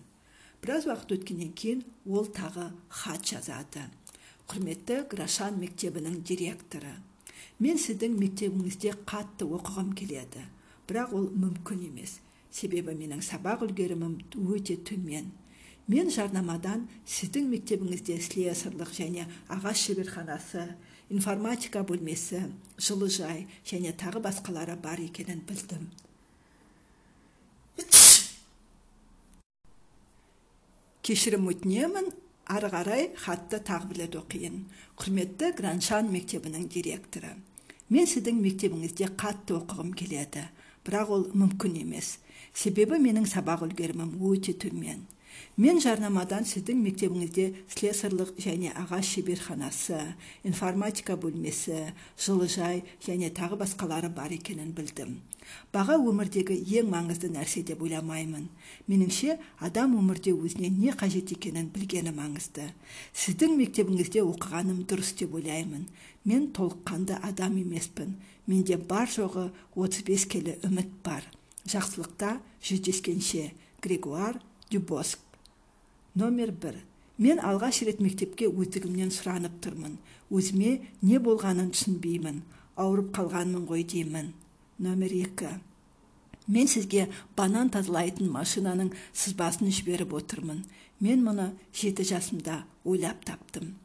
Біраз 0.62 0.88
уақыт 0.88 1.14
өткеннен 1.18 1.54
кейін 1.56 1.84
ол 2.08 2.28
тағы 2.28 2.72
хат 2.90 3.26
жазады. 3.34 3.86
Құрметті 4.50 5.04
грашан 5.12 5.60
мектебінің 5.62 6.24
директоры 6.26 6.96
мен 7.60 7.78
сіздің 7.80 8.16
мектебіңізде 8.20 8.94
қатты 9.10 9.46
оқығым 9.46 9.92
келеді 10.00 10.46
бірақ 10.90 11.14
ол 11.14 11.28
мүмкін 11.36 11.84
емес. 11.90 12.20
Себебі 12.52 12.96
менің 12.98 13.22
сабақ 13.22 13.68
үлгерімім 13.68 14.16
өте 14.56 14.80
төмен. 14.88 15.30
Мен 15.90 16.10
жарнамадан 16.14 16.88
сіздің 17.06 17.50
мектебіңізде 17.52 18.18
слесарлық 18.26 18.94
және 18.96 19.28
ағаш 19.54 19.84
шеберханасы 19.86 20.66
информатика 21.10 21.84
бөлмесі 21.86 22.48
жылыжай 22.78 23.46
және 23.66 23.94
тағы 23.94 24.24
басқалары 24.26 24.78
бар 24.82 25.02
екенін 25.04 25.44
білдім. 25.50 25.90
Кешірім 31.10 31.48
өтінемін. 31.50 32.12
Ары 32.50 32.70
қарай 32.70 33.08
хатты 33.18 33.58
тағы 33.66 33.90
бір 33.90 34.00
рет 34.04 34.16
оқиын. 34.20 34.60
Құрметті 34.98 35.52
граншан 35.58 36.10
мектебінің 36.14 36.68
директоры. 36.70 37.32
Мен 37.90 38.06
сіздің 38.10 38.38
мектебіңізде 38.44 39.08
қатты 39.18 39.56
оқығым 39.58 39.96
келеді. 39.98 40.46
Бірақ 40.86 41.14
ол 41.16 41.26
мүмкін 41.34 41.80
емес. 41.82 42.20
Себебі 42.54 43.00
менің 43.02 43.26
сабақ 43.30 43.66
үлгерімім 43.66 44.12
өте 44.30 44.54
төмен. 44.54 45.08
Мен 45.58 45.82
жарнамадан 45.84 46.46
сіздің 46.48 46.84
мектебіңізде 46.86 47.48
слесарлық 47.74 48.36
және 48.40 48.74
ағаш 48.74 49.16
шеберханасы 49.16 50.00
информатика 50.48 51.18
бөлмесі 51.20 51.90
жылыжай 52.18 52.84
және 53.06 53.32
тағы 53.36 53.60
басқалары 53.64 54.10
бар 54.14 54.32
екенін 54.36 54.72
білдім. 54.78 55.20
Баға 55.74 55.96
өмірдегі 56.02 56.56
ең 56.80 56.90
маңызды 56.94 57.30
нәрсе 57.34 57.64
деп 57.66 57.82
ойламаймын. 57.86 58.48
Меніңше 58.90 59.38
адам 59.66 59.96
өмірде 60.00 60.34
өзіне 60.34 60.70
не 60.74 60.94
қажет 60.94 61.34
екенін 61.36 61.70
білгені 61.74 62.14
маңызды. 62.16 62.70
Сіздің 63.14 63.56
мектебіңізде 63.60 64.24
оқығаным 64.26 64.84
дұрыс 64.90 65.14
деп 65.20 65.36
ойлаймын. 65.40 65.88
Мен 66.26 66.50
толыққанды 66.54 67.18
адам 67.22 67.58
емеспін. 67.62 68.16
Менде 68.48 68.78
бар 68.78 69.10
жоғы 69.10 69.50
35 69.76 70.28
келі 70.34 70.58
үміт 70.68 70.94
бар. 71.06 71.26
Жақсылықта 71.70 72.38
жүздескенше 72.66 73.52
грегуар 73.82 74.40
дюбоск 74.72 75.20
номер 76.16 76.52
бір. 76.52 76.76
Мен 77.20 77.40
алғаш 77.44 77.82
рет 77.84 78.00
мектепке 78.00 78.48
өздігімнен 78.48 79.12
сұранып 79.12 79.58
тұрмын. 79.64 79.98
Өзіме 80.32 80.78
не 81.02 81.20
болғанын 81.20 81.74
түсінбеймін. 81.76 82.44
Ауырып 82.80 83.12
қалғанмын 83.18 83.66
ғой 83.68 83.84
деймін. 83.84 84.32
Номер 84.80 85.12
екі. 85.18 85.58
Мен 86.48 86.70
сізге 86.72 87.10
банан 87.36 87.70
тазалайтын 87.74 88.32
машинаның 88.32 88.94
сызбасын 89.12 89.68
жіберіп 89.68 90.16
отырмын. 90.22 90.64
Мен 91.04 91.26
мұны 91.26 91.52
жеті 91.76 92.08
жасымда 92.08 92.64
ойлап 92.86 93.26
таптым. 93.28 93.76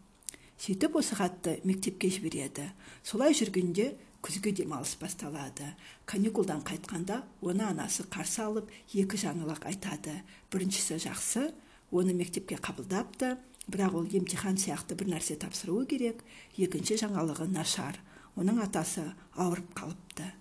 Сөйтіп 0.62 1.00
осы 1.02 1.18
хатты 1.18 1.58
мектепке 1.64 2.08
жібереді. 2.14 2.70
Солай 3.02 3.34
жүргенде 3.34 3.96
күзгі 4.24 4.54
демалыс 4.56 4.94
басталады. 4.96 5.66
Каникулдан 6.08 6.62
қайтқанда 6.64 7.20
оны 7.44 7.66
анасы 7.68 8.06
қарсы 8.08 8.40
алып 8.40 8.70
екі 8.94 9.20
жаңалық 9.20 9.66
айтады. 9.68 10.14
Біріншісі 10.52 10.96
жақсы 11.04 11.50
оны 11.92 12.14
мектепке 12.16 12.56
қабылдапты 12.56 13.34
бірақ 13.68 13.98
ол 14.00 14.08
емтихан 14.08 14.56
сияқты 14.56 14.96
бір 14.96 15.12
нәрсе 15.14 15.36
тапсыруы 15.40 15.84
керек 15.90 16.24
екінші 16.56 16.96
жаңалығы 17.04 17.50
нашар. 17.52 18.00
Оның 18.40 18.64
атасы 18.64 19.04
ауырып 19.36 19.76
қалыпты. 19.76 20.32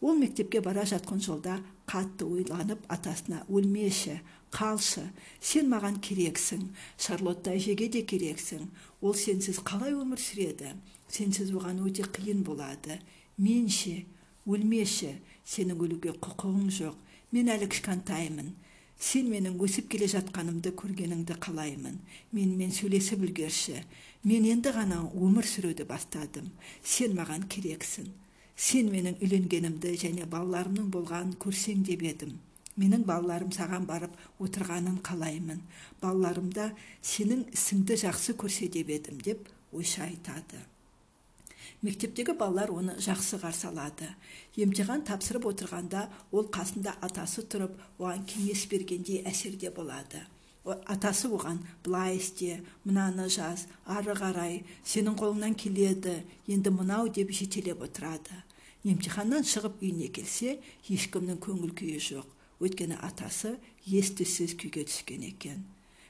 Ол 0.00 0.14
мектепке 0.14 0.60
бара 0.60 0.86
жатқан 0.86 1.20
жолда 1.20 1.58
қатты 1.90 2.26
ойланып 2.28 2.86
атасына 2.92 3.42
өлмеші 3.48 4.20
қалшы 4.54 5.04
сен 5.40 5.70
маған 5.72 5.98
керексің 6.04 6.68
шарлотта 7.00 7.54
әжеге 7.58 7.88
де 7.90 8.02
керексің 8.06 8.68
ол 9.02 9.14
сенсіз 9.18 9.58
қалай 9.66 9.96
өмір 9.96 10.20
сүреді 10.22 10.74
сенсіз 11.10 11.50
оған 11.56 11.82
өте 11.88 12.06
қиын 12.16 12.44
болады 12.46 13.00
мен 13.38 13.68
ше 13.68 14.04
өлмеші 14.46 15.14
сенің 15.44 15.80
өлуге 15.84 16.14
құқығың 16.20 16.68
жоқ. 16.78 16.96
Мен 17.34 17.50
әлі 17.50 17.68
кішкентаймын. 17.72 18.52
Сен 19.00 19.26
менің 19.28 19.56
өсіп 19.64 19.88
келе 19.90 20.06
жатқанымды 20.08 20.70
көргеніңді 20.78 21.36
қалаймын. 21.42 21.96
Менімен 22.32 22.70
сөйлесіп 22.72 23.24
үлгерші. 23.26 23.80
Мен 24.24 24.46
енді 24.48 24.70
ғана 24.76 25.00
өмір 25.18 25.48
сүруді 25.50 25.86
бастадым. 25.88 26.52
Сен 26.82 27.16
маған 27.18 27.48
керексің. 27.50 28.06
Сен 28.56 28.92
менің 28.92 29.18
үйленгенімді 29.18 29.96
және 29.98 30.28
балаларымның 30.30 30.92
болғанын 30.94 31.34
көрсең 31.42 31.82
деп 31.88 32.04
едім. 32.06 32.36
Менің 32.78 33.02
балаларым 33.06 33.50
саған 33.54 33.84
барып 33.86 34.14
отырғанын 34.42 35.00
қалаймын. 35.06 35.60
Балаларымда 36.02 36.70
сенің 37.02 37.48
ісіңді 37.54 37.98
жақсы 38.06 38.38
көрсе 38.38 38.70
деп 38.70 38.94
едім 38.94 39.18
деп 39.26 39.50
ойша 39.72 40.06
айтады. 40.06 40.62
Мектептегі 41.84 42.32
балалар 42.40 42.70
оны 42.72 42.94
жақсы 42.96 43.38
қарсы 43.42 43.68
алады. 43.68 44.08
Емтихан 44.56 45.02
тапсырып 45.04 45.44
отырғанда 45.50 46.06
ол 46.32 46.48
қасында 46.48 46.94
атасы 47.04 47.44
тұрып 47.44 47.74
оған 47.98 48.24
кеңес 48.30 48.64
бергендей 48.70 49.20
әсерде 49.28 49.70
болады. 49.74 50.22
Атасы 50.64 51.28
оған 51.28 51.58
былай 51.84 52.16
істе 52.16 52.62
мынаны 52.86 53.28
жаз 53.28 53.66
ары 53.84 54.14
қарай 54.16 54.62
сенің 54.80 55.18
қолыңнан 55.20 55.58
келеді 55.60 56.22
енді 56.48 56.72
мынау 56.72 57.10
деп 57.12 57.34
жетелеп 57.36 57.84
отырады. 57.84 58.40
Емтиханнан 58.84 59.44
шығып 59.44 59.84
үйіне 59.84 60.08
келсе 60.08 60.56
ешкімнің 60.88 61.36
көңіл 61.44 61.76
күйі 61.76 62.00
жоқ. 62.00 62.26
Өйткені 62.64 62.96
атасы 63.04 63.58
ес 63.84 64.14
түссіз 64.16 64.56
күйге 64.56 64.86
түскен 64.88 65.28
екен. 65.28 65.64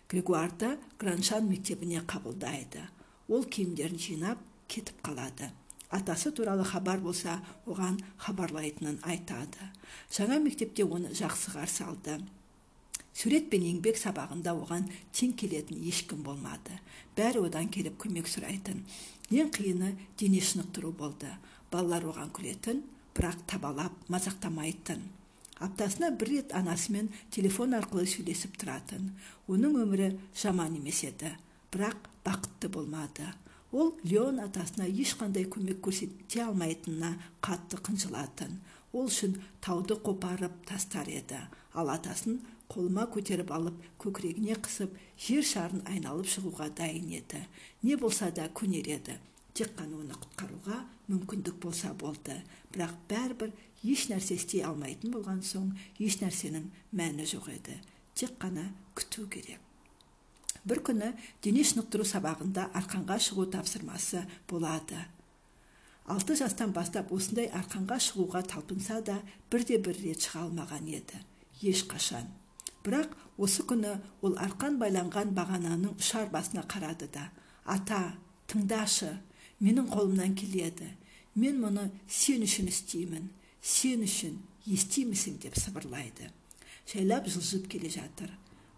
Григуарды 0.07 0.77
граншан 1.03 1.49
мектебіне 1.51 2.05
қабылдайды. 2.07 2.87
Ол 3.27 3.43
киімдерін 3.43 3.99
жинап 3.99 4.39
кетіп 4.69 5.03
қалады. 5.03 5.51
Атасы 5.95 6.33
туралы 6.35 6.65
хабар 6.67 7.01
болса 7.01 7.39
оған 7.67 8.01
хабарлайтынын 8.19 9.01
айтады. 9.03 9.71
Жаңа 10.11 10.41
мектепте 10.43 10.85
оны 10.85 11.13
жақсы 11.15 11.55
қарсы 11.55 11.85
алды. 11.87 12.19
Сурет 13.15 13.47
пен 13.51 13.63
еңбек 13.63 13.99
сабағында 14.01 14.57
оған 14.59 14.89
тең 15.15 15.37
келетін 15.39 15.79
ешкім 15.87 16.25
болмады. 16.27 16.81
Бәрі 17.15 17.45
одан 17.47 17.69
келіп 17.71 18.01
көмек 18.03 18.27
сұрайтын. 18.27 18.83
Ең 19.31 19.53
қиыны 19.55 19.93
дене 20.19 20.41
шынықтыру 20.43 20.91
болды. 20.93 21.31
Балалар 21.71 22.09
оған 22.11 22.33
күлетін 22.35 22.83
бірақ 23.15 23.47
табалап 23.47 23.95
мазақтамайтын. 24.11 25.05
Аптасына 25.63 26.11
бір 26.19 26.33
рет 26.33 26.53
анасымен 26.59 27.13
телефон 27.31 27.79
арқылы 27.79 28.09
сөйлесіп 28.11 28.59
тұратын. 28.59 29.13
Оның 29.47 29.79
өмірі 29.85 30.11
жаман 30.35 30.75
емес 30.75 31.05
еді 31.07 31.31
бірақ 31.71 32.11
бақытты 32.27 32.69
болмады. 32.69 33.31
Ол 33.75 33.91
леон 34.07 34.39
атасына 34.39 34.87
ешқандай 34.87 35.49
көмек 35.51 35.81
көрсете 35.83 36.45
алмайтынына 36.47 37.11
қатты 37.43 37.81
қынжылатын. 37.83 38.61
Ол 38.95 39.09
үшін 39.11 39.35
тауды 39.65 39.97
қопарып 39.99 40.61
тастар 40.69 41.11
еді. 41.11 41.41
Ал 41.75 41.91
атасын 41.91 42.39
қолыма 42.71 43.09
көтеріп 43.11 43.51
алып 43.57 43.81
көкірегіне 43.99 44.55
қысып 44.63 44.95
жер 45.27 45.43
шарын 45.51 45.83
айналып 45.91 46.31
шығуға 46.31 46.71
дайын 46.79 47.11
еді. 47.19 47.43
Не 47.83 47.99
болса 47.99 48.31
да 48.31 48.47
көнер 48.61 48.93
еді. 48.95 49.19
Тек 49.55 49.75
қана 49.79 49.99
оны 49.99 50.15
құтқаруға 50.23 50.79
мүмкіндік 51.11 51.59
болса 51.63 51.93
болды. 51.99 52.39
Бірақ 52.71 52.95
бәрібір 53.11 53.53
еш 53.83 54.07
нәрсе 54.11 54.39
істей 54.39 54.63
алмайтын 54.67 55.11
болған 55.15 55.43
соң 55.43 55.75
еш 55.99 56.23
нәрсенің 56.23 56.71
мәні 56.95 57.27
жоқ 57.27 57.51
еді. 57.59 57.81
Тек 58.15 58.39
қана 58.39 58.71
күту 58.95 59.27
керек. 59.27 59.59
Бір 60.69 60.81
күні 60.89 61.11
дене 61.45 61.65
шынықтыру 61.67 62.07
сабағында 62.09 62.71
арқанға 62.81 63.19
шығу 63.27 63.47
тапсырмасы 63.53 64.25
болады 64.51 65.01
алты 66.15 66.37
жастан 66.41 66.73
бастап 66.77 67.13
осындай 67.17 67.51
арқанға 67.61 67.99
шығуға 68.07 68.43
талпынса 68.53 69.01
да 69.05 69.19
бірде 69.53 69.79
бір 69.79 70.01
рет 70.05 70.27
шыға 70.27 70.47
алмаған 70.47 70.89
еді 70.99 71.21
ешқашан 71.71 72.29
бірақ 72.85 73.15
осы 73.41 73.65
күні 73.69 73.95
ол 74.25 74.37
арқан 74.41 74.77
байланған 74.81 75.33
бағананың 75.37 75.97
ұшар 76.01 76.29
басына 76.33 76.65
қарады 76.69 77.09
да 77.13 77.31
ата 77.65 78.01
тыңдашы 78.53 79.15
менің 79.65 79.89
қолымнан 79.93 80.37
келеді 80.37 80.91
мен 81.41 81.61
мұны 81.63 81.89
сен 82.09 82.45
үшін 82.45 82.69
істеймін 82.73 83.31
сен 83.61 84.05
үшін 84.05 84.37
естимісің 84.69 85.41
деп 85.45 85.57
сыбырлайды 85.61 86.29
жайлап 86.93 87.29
жылжып 87.33 87.67
келе 87.73 87.91
жатыр 87.91 88.31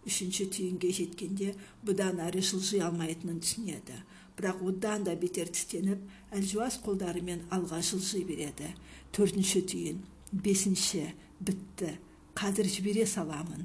үшінші 0.07 0.47
түйінге 0.55 0.93
жеткенде 0.95 1.53
бұдан 1.87 2.21
әрі 2.23 2.43
жылжи 2.47 2.81
алмайтынын 2.87 3.41
түсінеді. 3.43 4.01
Бірақ 4.37 4.63
одан 4.69 5.05
да 5.07 5.15
бетер 5.17 5.49
тістеніп 5.51 6.03
әлжуаз 6.37 6.79
қолдарымен 6.85 7.47
алға 7.51 7.81
жылжи 7.83 8.23
береді. 8.29 8.69
Төртінші 9.17 9.63
түйін 9.73 10.03
бесінші 10.33 11.07
бітті 11.41 11.97
қазір 12.37 12.69
жібере 12.69 13.07
саламын. 13.09 13.65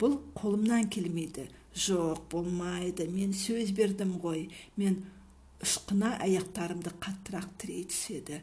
Бұл 0.00 0.18
қолымнан 0.36 0.90
келмейді. 0.92 1.48
Жоқ 1.74 2.26
болмайды 2.32 3.06
мен 3.08 3.32
сөз 3.36 3.72
бердім 3.76 4.18
ғой. 4.22 4.48
Мен 4.76 5.02
ышқына 5.64 6.16
аяқтарымды 6.24 6.92
қаттырақ 7.00 7.48
тірей 7.60 7.86
түседі. 7.88 8.40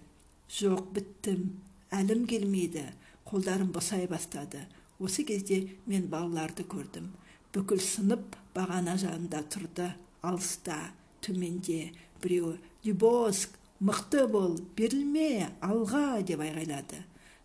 Жоқ 0.50 0.92
біттім 0.96 1.48
әлім 1.94 2.26
келмейді. 2.30 2.88
Қолдарым 3.28 3.72
босай 3.76 4.08
бастады. 4.08 4.66
Осы 5.00 5.26
кезде 5.28 5.76
мен 5.86 6.08
балаларды 6.10 6.64
көрдім. 6.64 7.10
Бүкіл 7.56 7.82
сынып 7.84 8.36
бағана 8.56 8.98
жанында 9.00 9.44
тұрды. 9.52 9.92
Алыста 10.26 10.78
төменде 11.24 11.92
біреуі 12.24 12.58
любоск 12.86 13.54
мықты 13.80 14.26
бол 14.32 14.58
берілме 14.76 15.52
алға 15.62 16.24
деп 16.26 16.42
айғайлады. 16.44 17.04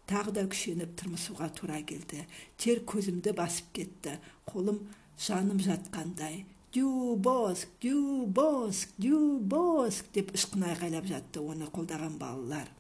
Тағы 0.09 0.35
да 0.37 0.47
күшеніп 0.51 0.97
тырмысуға 0.99 1.49
тура 1.57 1.79
келді. 1.87 2.25
Тер 2.59 2.83
көзімді 2.89 3.35
басып 3.37 3.69
кетті. 3.77 4.19
Қолым 4.49 4.81
жаным 5.21 5.61
жатқандай. 5.63 6.45
Дюбоск 6.73 7.69
дюбоск 7.83 8.95
дюбоск 8.99 10.09
деп 10.15 10.33
ышқына 10.33 10.73
айғайлап 10.73 11.07
жатты 11.07 11.41
оны 11.41 11.69
қолдаған 11.69 12.17
балалар. 12.19 12.71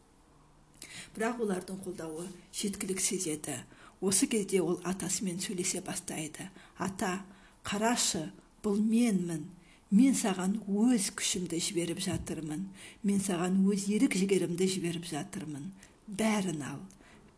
Бірақ 1.15 1.43
олардың 1.45 1.81
қолдауы 1.85 2.27
жеткіліксіз 2.57 3.29
еді. 3.35 3.59
Осы 4.03 4.27
кезде 4.27 4.61
ол 4.61 4.81
атасымен 4.85 5.41
сөйлесе 5.41 5.81
бастайды. 5.87 6.51
Ата 6.77 7.23
қарашы 7.65 8.29
бұл 8.63 8.83
менмін. 8.83 9.47
Мен 9.93 10.17
саған 10.17 10.59
өз 10.67 11.11
күшімді 11.17 11.61
жіберіп 11.61 12.01
жатырмын. 12.01 12.67
Мен 13.05 13.21
саған 13.21 13.63
өз 13.69 13.87
ерік 13.93 14.17
жігерімді 14.17 14.69
жіберіп 14.75 15.07
жатырмын. 15.07 15.71
Бәрін 16.09 16.65
ал 16.67 16.83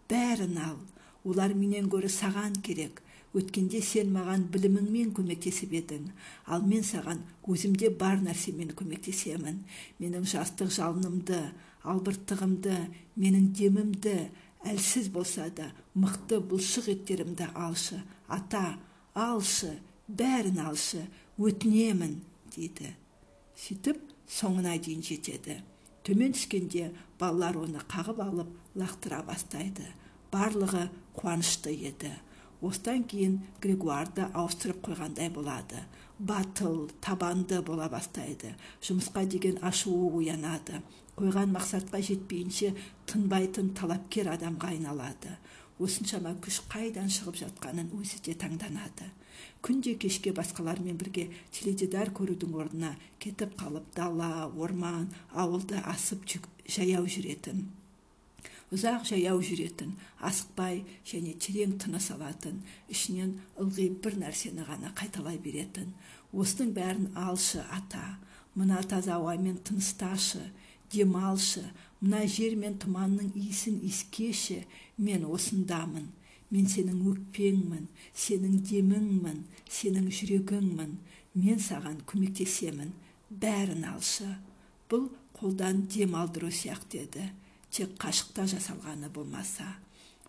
бәрін 0.09 0.59
ал. 0.61 0.79
Олар 1.25 1.55
менен 1.57 1.89
гөрі 1.89 2.11
саған 2.13 2.61
керек. 2.65 3.01
Өткенде 3.35 3.81
сен 3.83 4.13
маған 4.15 4.45
біліміңмен 4.53 5.15
көмектесіп 5.17 5.73
едің. 5.81 6.11
Ал 6.47 6.63
мен 6.63 6.85
саған 6.87 7.23
өзімде 7.51 7.91
бар 7.99 8.21
нәрсемен 8.23 8.75
көмектесемін. 8.79 9.63
Менің 9.99 10.27
жастық 10.29 10.71
жалынымды 10.77 11.41
албырттығымды 11.83 12.77
менің 13.19 13.49
демімді 13.57 14.15
әлсіз 14.65 15.11
болса 15.13 15.49
да 15.55 15.71
мықты 15.95 16.41
бұлшық 16.41 16.91
еттерімді 16.95 17.51
алшы. 17.55 18.01
Ата 18.29 18.79
алшы 19.15 19.77
бәрін 20.09 20.61
алшы 20.65 21.05
өтінемін 21.39 22.21
дейді 22.55 22.95
сөйтіп 23.59 24.01
соңына 24.31 24.77
дейін 24.83 25.03
жетеді. 25.05 25.61
Төмен 26.05 26.35
түскенде 26.37 26.91
балалар 27.21 27.57
оны 27.63 27.81
қағып 27.89 28.21
алып 28.21 28.51
лақтыра 28.77 29.23
бастайды. 29.25 29.87
Барлығы 30.33 30.89
қуанышты 31.17 31.73
еді. 31.73 32.11
Осыдан 32.65 33.05
кейін 33.09 33.39
григуарды 33.63 34.27
ауыстырып 34.33 34.83
қойғандай 34.89 35.31
болады. 35.33 35.85
Батыл 36.19 36.89
табанды 37.05 37.61
бола 37.63 37.89
бастайды. 37.93 38.55
Жұмысқа 38.83 39.25
деген 39.29 39.59
ашуы 39.63 40.11
оянады. 40.19 40.83
Қойған 41.19 41.53
мақсатқа 41.55 42.01
жетпейінше 42.09 42.73
тынбайтын 43.11 43.73
талапкер 43.79 44.33
адамға 44.35 44.73
айналады. 44.75 45.37
Осыншама 45.83 46.37
күш 46.43 46.61
қайдан 46.71 47.11
шығып 47.11 47.39
жатқанын 47.43 47.93
өзі 47.99 48.21
де 48.27 48.35
таңданады. 48.39 49.11
Күнде 49.65 49.97
кешке 49.99 50.33
басқалармен 50.37 50.99
бірге 50.99 51.29
теледидар 51.53 52.13
көрудің 52.15 52.59
орнына 52.63 52.93
кетіп 53.19 53.57
қалып 53.59 53.89
дала 53.97 54.51
орман 54.55 55.09
ауылды 55.33 55.81
асып 55.95 56.29
жаяу 56.69 57.09
жүретін 57.11 57.67
ұзақ 58.75 59.05
жаяу 59.07 59.43
жүретін 59.45 59.93
асықпай 60.25 60.81
және 61.07 61.35
терең 61.43 61.77
тыныс 61.83 62.09
алатын 62.15 62.63
ішінен 62.91 63.35
ылғи 63.61 63.89
бір 64.03 64.17
нәрсені 64.23 64.65
ғана 64.67 64.91
қайталай 64.99 65.39
беретін. 65.45 65.93
Осының 66.33 66.73
бәрін 66.75 67.11
алшы 67.15 67.63
ата 67.77 68.17
мына 68.59 68.81
таза 68.89 69.19
ауамен 69.19 69.61
тынысташы 69.67 70.43
демалшы 70.95 71.65
мына 72.01 72.25
жер 72.29 72.55
мен 72.61 72.77
тұманның 72.81 73.33
иісін 73.41 73.81
иіскеші 73.83 74.63
мен 74.99 75.25
осындамын. 75.27 76.11
Мен 76.53 76.67
сенің 76.71 77.01
өкпеңмін 77.11 77.87
сенің 78.15 78.59
деміңмін 78.69 79.41
сенің 79.67 80.11
жүрегіңмін. 80.19 80.93
Мен 81.35 81.59
саған 81.59 82.03
көмектесемін. 82.07 82.93
Бәрін 83.31 83.87
алшы. 83.91 84.29
Бұл 84.91 85.09
қолдан 85.35 85.87
дем 85.91 86.15
алдыру 86.15 86.53
сияқты 86.53 87.03
еді. 87.03 87.25
Тек 87.71 87.97
қашықта 87.99 88.47
жасалғаны 88.53 89.11
болмаса. 89.11 89.67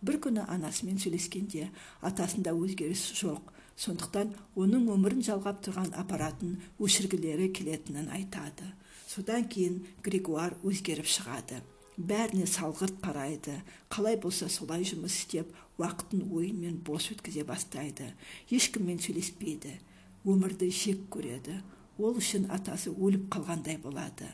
Бір 0.01 0.17
күні 0.23 0.47
анасымен 0.49 0.97
сөйлескенде 1.01 1.67
атасында 2.01 2.55
өзгеріс 2.57 3.11
жоқ. 3.19 3.51
Сондықтан 3.75 4.31
оның 4.55 4.87
өмірін 4.95 5.21
жалғап 5.27 5.61
тұрған 5.65 5.93
аппаратын 5.99 6.55
өшіргілері 6.79 7.51
келетінін 7.53 8.09
айтады. 8.15 8.71
Содан 9.15 9.47
кейін 9.47 9.79
григуар 10.03 10.57
өзгеріп 10.67 11.07
шығады. 11.07 11.61
Бәріне 11.95 12.43
салғырт 12.51 12.99
қарайды. 13.03 13.61
Қалай 13.87 14.17
болса 14.19 14.49
солай 14.51 14.83
жұмыс 14.83 15.15
істеп 15.21 15.53
уақытын 15.79 16.25
ойынмен 16.27 16.81
бос 16.83 17.07
өткізе 17.13 17.45
бастайды. 17.47 18.09
Ешкіммен 18.51 18.99
сөйлеспейді. 18.99 19.77
Өмірді 20.27 20.67
жек 20.71 21.07
көреді. 21.13 21.61
Ол 21.97 22.19
үшін 22.19 22.49
атасы 22.51 22.91
өліп 22.91 23.29
қалғандай 23.31 23.79
болады. 23.79 24.27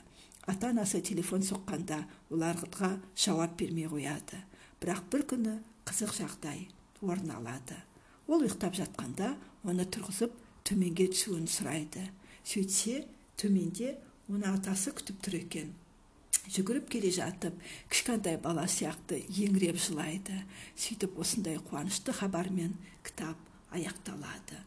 Ата 0.50 0.72
анасы 0.74 1.04
телефон 1.06 1.46
соққанда 1.46 2.02
оларға 2.34 2.96
жауап 3.14 3.54
бермей 3.60 3.86
қояды. 3.86 4.42
Бірақ 4.82 5.06
бір 5.14 5.28
күні 5.30 5.58
қызық 5.86 6.16
жағдай 6.18 6.66
орын 7.06 7.36
алады. 7.38 7.78
Ол 8.26 8.42
ұйықтап 8.42 8.74
жатқанда 8.80 9.36
оны 9.62 9.86
тұрғызып 9.86 10.34
төменге 10.66 11.12
түсуін 11.14 11.46
сұрайды. 11.46 12.08
Сөйтсе 12.42 13.04
төменде 13.38 14.00
оны 14.32 14.48
атасы 14.48 14.94
күтіп 14.96 15.20
тұр 15.26 15.38
екен. 15.42 15.72
Жүгіріп 16.52 16.88
келе 16.90 17.12
жатып 17.14 17.58
кішкентай 17.92 18.38
бала 18.42 18.64
сияқты 18.68 19.20
еңіреп 19.28 19.78
жылайды. 19.78 20.40
Сөйтіп 20.80 21.20
осындай 21.22 21.60
қуанышты 21.60 22.16
хабармен 22.16 22.74
кітап 23.06 23.38
аяқталады. 23.76 24.58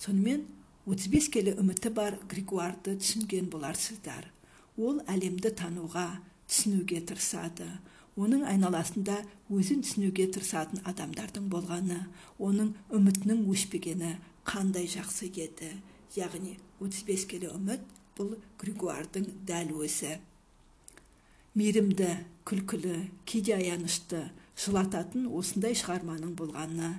Сонымен 0.00 0.46
35 0.86 1.28
келі 1.34 1.56
үміті 1.60 1.92
бар 1.92 2.16
григуарды 2.30 2.96
түсінген 3.02 3.50
боларсыздар. 3.52 4.30
Ол 4.78 5.02
әлемді 5.10 5.52
тануға 5.58 6.06
түсінуге 6.48 7.02
тырысады. 7.04 7.68
Оның 8.20 8.46
айналасында 8.48 9.20
өзін 9.52 9.84
түсінуге 9.84 10.30
тырысатын 10.32 10.82
адамдардың 10.88 11.46
болғаны 11.52 12.00
оның 12.38 12.72
үмітінің 12.96 13.44
өшпегені 13.52 14.16
қандай 14.48 14.88
жақсы 14.90 15.30
еді. 15.30 15.74
Яғни 16.16 16.56
35 16.80 17.26
келі 17.30 17.52
үміт 17.54 17.84
бұл 18.20 18.36
григуардың 18.60 19.26
дәл 19.48 19.72
өзі. 19.80 20.18
Мейірімді 21.56 22.10
күлкілі 22.46 22.96
кейде 23.26 23.56
аянышты 23.56 24.26
жылататын 24.60 25.26
осындай 25.40 25.74
шығарманың 25.80 26.36
болғаны 26.38 26.92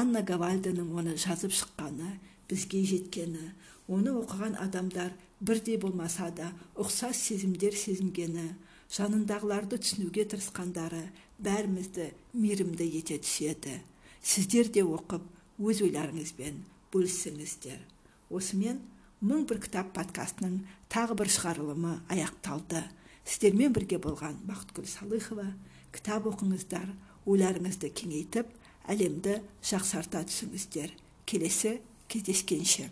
анна 0.00 0.22
гавальданың 0.22 0.94
оны 1.02 1.16
жазып 1.18 1.52
шыққаны 1.58 2.14
бізге 2.50 2.84
жеткені 2.86 3.50
оны 3.90 4.14
оқыған 4.22 4.56
адамдар 4.62 5.12
бірдей 5.40 5.78
болмаса 5.82 6.30
да 6.36 6.52
ұқсас 6.78 7.18
сезімдер 7.26 7.74
сезінгені 7.74 8.46
жанындағыларды 8.94 9.80
түсінуге 9.82 10.26
тырысқандары 10.30 11.02
бәрімізді 11.42 12.10
мейірімді 12.34 12.86
ете 13.00 13.18
түседі. 13.22 13.80
Сіздер 14.22 14.70
де 14.74 14.84
оқып 14.84 15.26
өз 15.58 15.82
ойларыңызбен 15.86 16.62
бөліссеңіздер. 16.92 17.78
Осымен 18.30 18.80
мың 19.20 19.42
бір 19.48 19.58
кітап 19.60 19.90
подкастының 19.92 20.60
тағы 20.92 21.16
бір 21.20 21.28
шығарылымы 21.34 21.96
аяқталды. 22.08 22.80
Сіздермен 23.28 23.74
бірге 23.76 23.98
болған 24.00 24.38
бақытгүл 24.48 24.86
салыхова 24.88 25.44
кітап 25.92 26.30
оқыңыздар 26.30 26.88
ойларыңызды 27.28 27.90
кеңейтіп 28.00 28.54
әлемді 28.88 29.36
жақсарта 29.60 30.24
түсіңіздер. 30.24 30.94
Келесі 31.28 31.76
кездескенше. 32.08 32.88